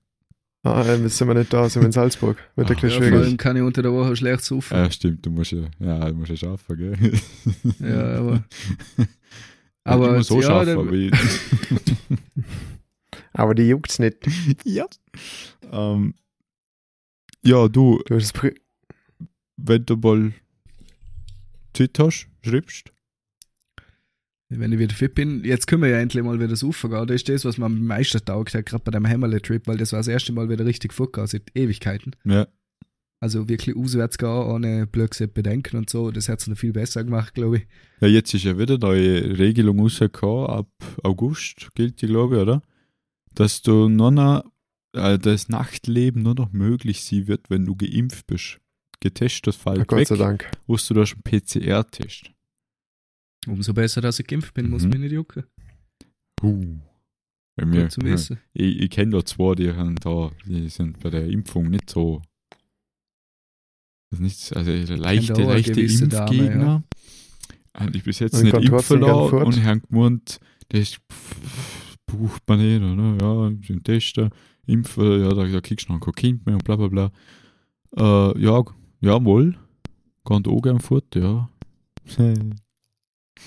Ah, 0.66 0.82
äh, 0.82 0.96
jetzt 1.02 1.18
sind 1.18 1.28
wir 1.28 1.34
nicht 1.34 1.52
da, 1.52 1.68
sind 1.68 1.82
wir 1.82 1.88
in 1.88 1.92
Salzburg. 1.92 2.38
Wird 2.56 2.70
ein 2.70 2.76
bisschen 2.76 2.90
ja, 2.90 2.96
vor 2.96 3.06
schwierig. 3.06 3.26
allem 3.26 3.36
kann 3.36 3.58
ich 3.58 3.62
unter 3.64 3.82
der 3.82 3.92
Woche 3.92 4.16
schlecht 4.16 4.46
saufen. 4.46 4.74
Ja, 4.78 4.90
stimmt, 4.90 5.26
du 5.26 5.30
musst 5.30 5.52
ja, 5.52 5.64
ja, 5.80 6.08
du 6.10 6.14
musst 6.14 6.30
ja 6.30 6.38
schaffen, 6.38 6.78
gell? 6.78 7.20
Ja, 7.82 8.18
aber. 8.20 8.44
Aber 9.84 10.12
ich 10.12 10.18
muss 10.20 10.28
so 10.28 10.40
ja, 10.40 10.44
schaffen, 10.48 10.68
dann- 10.68 10.78
aber 10.78 10.94
ich, 10.94 11.12
Aber 13.34 13.56
die 13.56 13.64
juckt's 13.64 14.00
nicht. 14.00 14.18
ja. 14.64 14.86
Ähm, 15.72 16.14
ja, 17.44 17.68
du, 17.68 18.02
Du 18.06 18.16
hast 18.16 18.34
wenn 19.58 19.86
du 19.86 19.96
mal 19.98 20.34
Zeit 21.74 21.98
hast, 22.00 22.28
schreibst. 22.42 22.92
Wenn 24.50 24.72
ich 24.72 24.78
wieder 24.80 24.94
fit 24.94 25.16
bin, 25.16 25.44
jetzt 25.44 25.66
können 25.66 25.82
wir 25.82 25.90
ja 25.90 25.98
endlich 25.98 26.24
mal 26.24 26.40
wieder 26.40 26.56
saufen 26.56 26.92
gehen. 26.92 27.08
Das 27.08 27.16
ist 27.16 27.30
das, 27.30 27.44
was 27.44 27.58
mir 27.58 27.66
am 27.66 27.86
meisten 27.88 28.24
taugt 28.24 28.54
hat, 28.54 28.68
gerade 28.68 28.84
bei 28.84 28.92
dem 28.92 29.08
Hammerle-Trip, 29.08 29.66
weil 29.66 29.78
das 29.78 29.94
war 29.94 30.00
das 30.00 30.08
erste 30.08 30.32
Mal 30.32 30.48
wieder 30.50 30.66
richtig 30.66 30.94
vorgegangen 30.94 31.28
seit 31.28 31.50
Ewigkeiten. 31.56 32.16
Ja, 32.24 32.48
Also 33.20 33.50
wirklich 33.50 33.76
auswärts 33.76 34.20
gehen, 34.20 34.30
ohne 34.30 34.86
blödsinn 34.86 35.34
Bedenken 35.34 35.78
und 35.78 35.90
so. 35.90 36.12
Das 36.12 36.30
hat 36.30 36.40
es 36.42 36.48
noch 36.48 36.58
viel 36.58 36.72
besser 36.74 37.04
gemacht, 37.04 37.34
glaube 37.34 37.58
ich. 37.58 37.68
ja, 38.02 38.08
jetzt 38.08 38.32
ist 38.36 38.44
ja 38.44 38.60
wieder 38.60 38.76
eine 38.76 38.86
neue 38.86 39.40
Regelung 39.40 39.80
rausgekommen, 39.80 40.46
ab 40.48 40.70
August 41.02 41.70
gilt 41.74 42.02
die, 42.04 42.08
glaube 42.08 42.36
ich, 42.36 42.42
oder? 42.44 42.62
Dass 43.36 43.62
du 43.62 43.90
nur 43.90 44.12
noch, 44.12 44.44
äh, 44.94 45.18
das 45.18 45.50
Nachtleben 45.50 46.22
nur 46.24 46.36
noch 46.36 46.52
möglich 46.52 47.04
sein 47.04 47.28
wird, 47.28 47.50
wenn 47.50 47.66
du 47.66 47.76
geimpft 47.76 48.28
bist. 48.28 48.60
Getestet 49.00 49.56
Ah, 49.56 49.74
fällt 49.74 49.88
Gott 49.88 50.00
weg, 50.00 50.08
sei 50.08 50.16
Dank. 50.18 50.52
musst 50.68 50.90
du 50.90 50.94
da 50.94 51.06
schon 51.06 51.22
PCR-Test. 51.24 52.32
Umso 53.48 53.74
besser, 53.74 54.00
dass 54.02 54.20
ich 54.20 54.28
geimpft 54.28 54.54
bin, 54.54 54.70
muss 54.70 54.84
Mhm. 54.84 54.90
mich 54.92 55.00
nicht 55.00 55.12
jucken. 55.12 55.44
Uh. 56.42 56.78
Bei 57.56 57.66
mir, 57.66 57.84
Gut 57.84 57.92
zu 57.92 58.02
wissen. 58.02 58.40
ich, 58.54 58.80
ich 58.80 58.90
kenne 58.90 59.12
da 59.12 59.26
zwei, 59.26 59.54
die, 59.56 59.72
haben 59.74 59.96
da, 59.98 60.32
die 60.46 60.70
sind 60.70 61.00
bei 61.02 61.10
der 61.10 61.28
Impfung 61.28 61.70
nicht 61.70 61.90
so. 61.90 62.22
Das 64.10 64.20
ist 64.20 64.52
nicht, 64.52 64.56
also 64.56 64.72
leichte, 64.96 65.42
leichte 65.44 65.74
gewisse 65.74 66.08
Dame, 66.08 66.32
Impfgegner. 66.36 66.84
Habe 67.76 67.98
ich 67.98 68.04
bis 68.04 68.20
jetzt 68.20 68.36
Und 68.36 68.44
nicht 68.44 68.54
impfen 68.56 69.02
lassen 69.02 69.30
fort. 69.30 69.46
und 69.46 69.58
ich 69.58 69.64
habe 69.66 69.82
gemeint, 69.82 70.40
das 70.70 70.98
bucht 72.18 72.44
man 72.48 72.60
nicht, 72.60 72.82
oder? 72.82 73.18
Ja, 73.22 73.52
sind 73.66 73.84
Tester, 73.84 74.30
Impfen, 74.66 75.22
ja, 75.24 75.30
da, 75.34 75.46
da 75.46 75.62
kriegst 75.62 75.90
du 75.90 75.94
noch 75.94 76.00
kein 76.00 76.14
Kind 76.14 76.46
mehr 76.46 76.56
und 76.56 76.64
bla 76.64 76.76
bla 76.76 76.88
bla. 76.88 77.12
Äh, 77.96 78.40
ja, 78.40 78.64
jawohl. 79.02 79.56
Kann 80.26 80.46
auch 80.46 80.62
gern 80.62 80.80
fort, 80.80 81.16
ja. 81.16 81.50
Ja, 82.18 82.34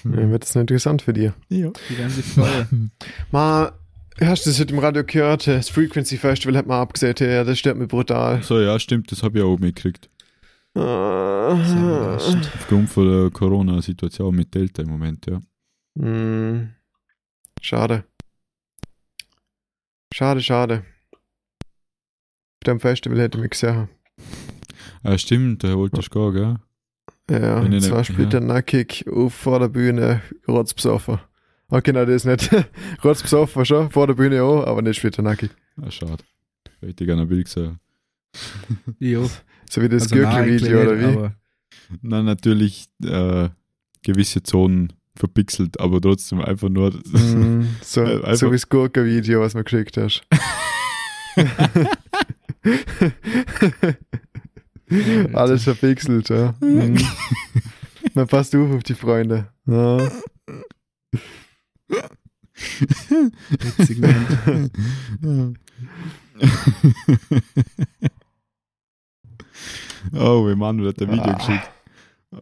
wird 0.05 0.43
das 0.43 0.55
noch 0.55 0.61
interessant 0.61 1.03
für 1.03 1.13
dich. 1.13 1.33
ja. 1.49 1.71
Die 1.89 1.99
werden 1.99 2.11
sich 2.11 2.25
freuen. 2.25 2.91
Ma, 3.31 3.73
hast 4.21 4.45
du 4.45 4.51
das 4.51 4.61
heute 4.61 4.75
im 4.75 4.79
Radio 4.79 5.05
gehört? 5.05 5.47
Das 5.47 5.71
Frequency 5.71 6.19
Festival 6.19 6.57
hat 6.57 6.67
man 6.67 6.81
abgesehen. 6.81 7.15
Ja, 7.19 7.45
das 7.45 7.59
stört 7.59 7.79
mich 7.79 7.89
brutal. 7.89 8.43
So, 8.43 8.61
ja, 8.61 8.79
stimmt, 8.79 9.11
das 9.11 9.23
habe 9.23 9.39
ich 9.39 9.45
auch 9.45 9.59
mitgekriegt. 9.59 10.11
Ah. 10.75 12.17
Aufgrund 12.17 12.91
von 12.91 13.07
der 13.07 13.31
Corona-Situation 13.31 14.35
mit 14.35 14.55
Delta 14.55 14.83
im 14.83 14.91
Moment, 14.91 15.27
ja. 15.27 15.41
Hm. 15.99 16.71
Schade. 17.63 18.05
Schade, 20.17 20.41
schade. 20.41 20.83
Auf 21.13 22.65
dem 22.67 22.81
Festival 22.81 23.21
hätte 23.21 23.37
ich 23.37 23.43
mich 23.43 23.51
gesehen. 23.51 23.91
Ah, 25.03 25.19
stimmt, 25.19 25.63
da 25.63 25.77
wolltest 25.77 26.15
du 26.15 26.33
gehen, 26.33 26.59
gell? 27.29 27.39
Ja, 27.39 27.63
Wenn 27.63 27.73
ich 27.73 27.85
zwar 27.85 28.03
spielt 28.03 28.33
er 28.33 28.41
nackig 28.41 29.05
auf 29.13 29.35
vor 29.35 29.61
der 29.61 29.69
Bühne 29.69 30.23
rotzbesoffen. 30.49 31.19
Okay, 31.69 31.93
nein, 31.93 32.07
das 32.07 32.25
ist 32.25 32.25
nicht. 32.25 32.51
rotzbesoffen 33.05 33.67
schon, 33.67 33.91
vor 33.91 34.07
der 34.07 34.15
Bühne 34.15 34.43
auch, 34.43 34.67
aber 34.67 34.81
nicht 34.81 34.97
spielt 34.97 35.19
er 35.19 35.23
nackig. 35.23 35.51
Ah, 35.83 35.91
schade. 35.91 36.25
Hätte 36.81 37.05
ich 37.05 37.07
gerne 37.07 37.21
ein 37.21 37.29
Bild 37.29 37.45
gesehen. 37.45 37.79
Jo. 38.99 39.29
So 39.69 39.83
wie 39.83 39.91
das 39.91 40.05
Also 40.05 40.15
nein, 40.15 40.47
Gürtel-Video 40.47 40.81
oder 40.81 40.99
wie? 40.99 41.31
Na, 42.01 42.23
natürlich 42.23 42.87
äh, 43.05 43.51
gewisse 44.03 44.43
Zonen 44.43 44.95
verpixelt, 45.17 45.81
aber 45.81 46.01
trotzdem 46.01 46.41
einfach 46.41 46.69
nur. 46.69 46.91
Mm, 46.93 47.67
so, 47.83 48.01
Äh, 48.03 48.15
einfach- 48.17 48.35
so 48.37 48.49
wie 48.51 48.57
das 48.57 48.69
Gurke-Video, 48.69 49.41
was 49.41 49.55
mir 49.55 49.65
geschickt 49.65 49.97
hast. 49.97 50.23
Alles 55.35 55.65
verpixelt, 55.65 56.29
ja. 56.29 56.55
Mm. 56.61 56.97
Man 58.15 58.27
passt 58.27 58.55
auf 58.55 58.71
auf 58.73 58.83
die 58.83 58.95
Freunde. 58.95 59.49
Ja. 59.67 60.09
Witzig, 63.51 63.99
Mann. 63.99 65.59
oh, 70.15 70.49
wie 70.49 70.55
Manuel 70.55 70.89
hat 70.89 71.03
ein 71.03 71.11
Video 71.11 71.25
Ah. 71.25 71.33
geschickt. 71.35 71.71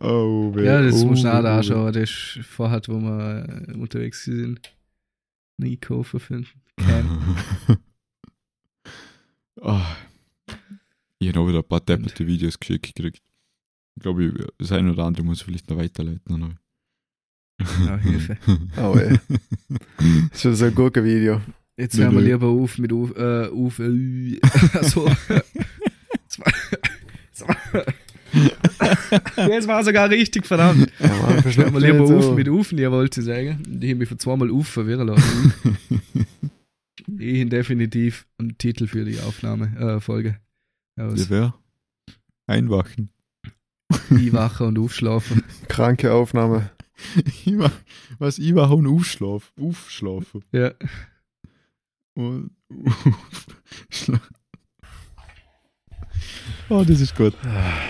Oh, 0.01 0.53
Ja, 0.57 0.83
das 0.83 1.03
oh, 1.03 1.07
muss 1.07 1.23
man 1.23 1.45
auch 1.47 1.51
anschauen. 1.51 1.93
Das 1.93 2.11
ist 2.11 2.39
vorher, 2.47 2.81
wo 2.87 2.99
wir 3.01 3.67
äh, 3.69 3.73
unterwegs 3.75 4.25
sind. 4.25 4.75
Nie 5.59 5.77
kaufen 5.77 6.19
für 6.21 6.43
Can. 6.77 7.37
Ah. 9.61 9.97
Ich 11.19 11.29
habe 11.29 11.41
auch 11.41 11.49
wieder 11.49 11.59
ein 11.59 11.69
paar 11.69 11.81
depperte 11.81 12.27
Videos 12.27 12.59
geschickt 12.59 12.95
gekriegt. 12.95 13.23
Ich 13.97 14.03
glaube, 14.03 14.25
ich- 14.25 14.47
das 14.59 14.73
eine 14.73 14.93
oder 14.93 15.05
andere 15.05 15.25
muss 15.25 15.39
ich 15.39 15.45
vielleicht 15.45 15.71
noch 15.71 15.79
weiterleiten. 15.79 16.59
Ja, 17.87 17.97
Hilfe. 17.99 18.37
Oh, 18.77 18.97
ey. 18.97 19.19
Das 20.31 20.45
ist 20.45 20.59
so 20.59 20.65
ein 20.65 20.75
gutes 20.75 21.05
Video. 21.05 21.41
Jetzt 21.77 21.97
hören 21.97 22.15
wir 22.15 22.21
nö. 22.21 22.33
lieber 22.33 22.49
auf 22.49 22.79
mit 22.79 22.93
auf, 22.93 23.17
äh, 23.17 23.47
auf, 23.47 23.79
äh, 23.79 24.41
so. 24.83 25.09
Das 29.37 29.67
war- 29.69 29.85
sogar 29.85 30.11
richtig, 30.11 30.47
verdammt. 30.47 30.91
Ja, 30.99 31.09
Mann, 31.23 31.43
verschluckt 31.43 31.73
wir 31.73 31.81
lieber 31.81 32.07
so. 32.07 32.17
auf 32.19 32.35
mit 32.35 32.49
Ufen, 32.49 32.79
ihr 32.79 32.91
wollt 32.91 33.17
ich 33.17 33.23
sagen. 33.23 33.63
Die 33.67 33.91
haben 33.91 33.99
mich 33.99 34.09
von 34.09 34.19
zweimal 34.19 34.51
auf 34.51 34.67
verwirren 34.69 35.09
lassen. 35.09 35.55
Ich 37.19 37.47
definitiv 37.51 38.27
einen 38.39 38.57
Titel 38.57 38.87
für 38.87 39.05
die 39.05 39.21
Aufnahme, 39.21 39.77
äh, 39.79 40.01
Folge. 40.01 40.39
Ja, 40.97 41.09
Aus 41.09 41.29
wer? 41.29 41.55
Einwachen. 42.47 43.11
Einwachen 44.11 44.69
und 44.69 44.79
Aufschlafen. 44.79 45.43
Kranke 45.69 46.13
Aufnahme. 46.15 46.71
Iwa- 47.45 47.71
Was? 48.19 48.39
Einwachen 48.39 48.79
und 48.79 48.87
aufschlafen. 48.87 49.51
Aufschlafen. 49.61 50.45
Ja. 50.53 50.73
Und 52.15 52.53
Schla- 53.91 54.21
Oh, 56.69 56.85
das 56.87 57.01
ist 57.01 57.15
gut. 57.17 57.35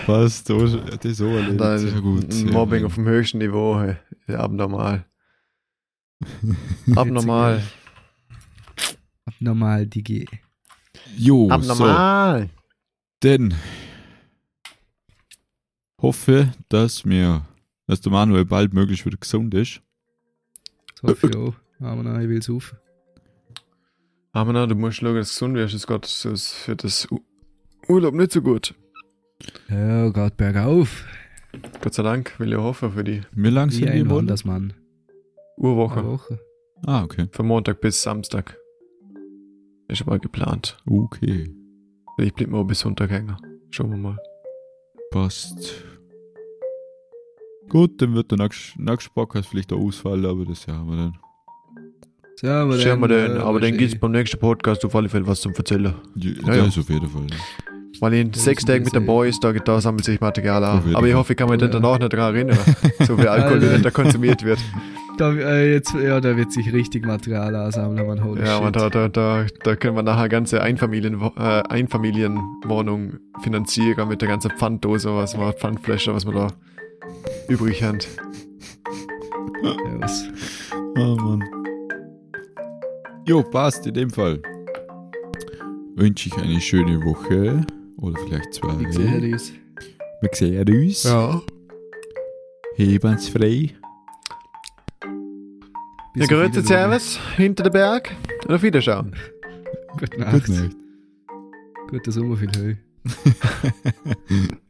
Passt. 0.05 0.47
So, 0.47 0.65
das 0.65 1.05
ist 1.05 1.17
so 1.17 1.27
erledigt. 1.27 1.59
Da 1.59 1.77
Sehr 1.77 2.01
gut. 2.01 2.33
Mobbing 2.45 2.81
gut. 2.81 2.87
auf 2.87 2.95
dem 2.95 3.05
höchsten 3.07 3.37
Niveau. 3.39 3.79
Hey. 3.79 3.97
Ja, 4.27 4.39
abnormal. 4.39 5.05
Abnormal. 6.95 7.61
Abnormal, 9.25 9.85
Digi. 9.87 10.27
Jo, 11.17 11.49
Abnormal. 11.49 12.43
so. 12.43 12.49
Denn 13.23 13.53
hoffe, 16.01 16.53
dass 16.69 17.05
mir, 17.05 17.45
dass 17.87 18.01
der 18.01 18.11
Manuel 18.11 18.45
bald 18.45 18.73
möglichst 18.73 19.05
wieder 19.05 19.17
gesund 19.17 19.53
ist. 19.53 19.81
So 20.99 21.09
hoffe 21.09 21.27
ich 21.29 21.35
auch. 21.35 21.53
Aber 21.79 22.03
nein, 22.03 22.21
ich 22.21 22.29
will 22.29 22.39
es 22.39 22.49
auf. 22.49 22.75
Aber 24.31 24.53
na, 24.53 24.65
du 24.67 24.75
musst 24.75 24.97
schauen, 24.97 25.15
dass 25.15 25.29
du 25.29 25.33
gesund 25.33 25.55
wirst. 25.55 25.73
Es 25.73 25.87
geht 25.87 26.03
das 26.03 26.25
ist 26.25 26.53
für 26.53 26.75
das 26.75 27.09
U 27.11 27.21
Urlaub 27.87 28.13
nicht 28.15 28.31
so 28.31 28.41
gut. 28.41 28.73
Ja, 29.69 30.09
geht 30.09 30.37
bergauf. 30.37 31.05
Gott 31.81 31.93
sei 31.93 32.03
Dank, 32.03 32.37
will 32.39 32.51
ich 32.53 32.57
hoffen 32.57 32.91
für 32.91 33.03
die 33.03 33.21
Wie 33.31 33.49
lang 33.49 33.69
sind 33.69 33.85
die 33.93 33.99
im 33.99 34.07
Urlaub? 34.07 34.17
Wandersmann. 34.19 34.73
Urwoche. 35.57 36.05
Woche. 36.05 36.39
Ah, 36.85 37.03
okay. 37.03 37.27
Von 37.31 37.47
Montag 37.47 37.79
bis 37.81 38.01
Samstag. 38.01 38.57
Ist 39.87 40.01
aber 40.01 40.19
geplant. 40.19 40.77
Okay. 40.89 41.49
Ich 42.17 42.33
bleib 42.33 42.49
mal 42.49 42.65
bis 42.65 42.79
Sonntag 42.79 43.09
hängen. 43.11 43.35
Schauen 43.69 43.91
wir 43.91 43.97
mal. 43.97 44.17
Passt. 45.11 45.83
Gut, 47.69 48.01
dann 48.01 48.13
wird 48.13 48.31
der 48.31 48.37
nächste, 48.39 48.81
nächste 48.81 49.09
Podcast 49.11 49.49
vielleicht 49.49 49.71
auch 49.73 49.79
ausfallen, 49.79 50.25
aber 50.25 50.45
das 50.45 50.67
haben 50.67 50.89
wir 50.89 50.97
dann. 50.97 51.17
Schauen 52.39 52.69
wir 52.99 53.07
dann, 53.07 53.31
den. 53.31 53.37
äh, 53.37 53.39
Aber 53.39 53.59
dann 53.59 53.71
was 53.71 53.77
gibt's 53.77 53.93
ich- 53.93 53.99
beim 53.99 54.11
nächsten 54.11 54.39
Podcast 54.39 54.83
auf 54.85 54.93
alle 54.95 55.07
Fälle 55.09 55.25
was 55.25 55.39
zum 55.41 55.53
Erzählen. 55.53 55.95
Ja, 56.15 56.31
ja. 56.53 56.65
das 56.65 56.77
auf 56.77 56.89
jeden 56.89 57.07
Fall. 57.07 57.27
Weil 58.01 58.13
in 58.15 58.31
Das 58.31 58.43
sechs 58.43 58.63
ist 58.63 58.67
Tagen 58.67 58.83
mit 58.83 58.93
den. 58.93 59.05
Boys, 59.05 59.39
da, 59.39 59.53
da 59.53 59.79
sammelt 59.81 60.05
sich 60.05 60.19
Material 60.21 60.63
an. 60.63 60.95
Aber 60.95 61.07
ich 61.07 61.13
hoffe, 61.13 61.33
ich 61.33 61.37
kann 61.37 61.49
mich 61.49 61.59
dann 61.59 61.71
danach 61.71 61.99
nicht 61.99 62.11
daran 62.13 62.35
erinnern. 62.35 62.57
So 63.05 63.15
viel 63.17 63.27
Alkohol, 63.27 63.61
wie 63.61 63.67
Alter. 63.67 63.79
da 63.79 63.89
konsumiert 63.91 64.43
wird. 64.43 64.59
Da, 65.17 65.31
äh, 65.33 65.71
jetzt, 65.71 65.93
ja, 65.93 66.19
da 66.19 66.35
wird 66.35 66.51
sich 66.51 66.73
richtig 66.73 67.05
Material 67.05 67.55
ansammeln, 67.55 68.05
man 68.05 68.21
holy 68.21 68.41
Ja, 68.41 68.47
shit. 68.47 68.55
aber 68.57 68.71
da, 68.73 68.89
da, 68.89 69.07
da, 69.07 69.45
da 69.63 69.75
können 69.77 69.95
wir 69.95 70.03
nachher 70.03 70.19
eine 70.23 70.27
ganze 70.29 70.61
Einfamilien, 70.61 71.21
äh, 71.37 71.39
Einfamilienwohnung 71.69 73.13
finanzieren 73.41 74.09
mit 74.09 74.21
der 74.21 74.27
ganzen 74.27 74.51
Pfanddose, 74.51 75.15
was 75.15 75.37
wir, 75.37 75.53
Pfandflasche, 75.53 76.13
was 76.13 76.25
wir 76.25 76.33
da 76.33 76.47
übrig 77.47 77.81
haben. 77.81 77.99
Ja, 79.63 79.73
was- 80.01 80.25
Oh 80.97 81.15
Mann. 81.15 81.43
Jo, 83.25 83.41
passt 83.41 83.87
in 83.87 83.93
dem 83.93 84.09
Fall. 84.09 84.41
Wünsche 85.95 86.27
ich 86.27 86.37
eine 86.37 86.59
schöne 86.59 87.01
Woche. 87.05 87.65
Oder 88.05 88.19
vielleicht 88.19 88.53
zwei. 88.53 88.79
Wie 88.79 88.91
sehen 88.91 89.33
uns? 89.33 89.51
Wir 90.21 90.29
sehen 90.31 90.69
uns. 90.69 91.03
Ja. 91.03 91.41
Hebens 92.75 93.29
frei. 93.29 93.71
Bis 96.13 96.21
Ja, 96.21 96.27
Wiedersehen. 96.27 96.67
Servus, 96.67 97.19
hinter 97.35 97.63
der 97.63 97.71
Berg 97.71 98.15
und 98.47 98.53
auf 98.53 98.61
Wiederschauen. 98.61 99.15
Gute 99.93 100.05
Gute 100.05 100.19
Nacht. 100.19 100.49
Nacht. 100.49 100.75
Gute 101.89 102.11
Sommer, 102.11 102.37
viel 102.37 102.51
Höhe. 102.55 102.77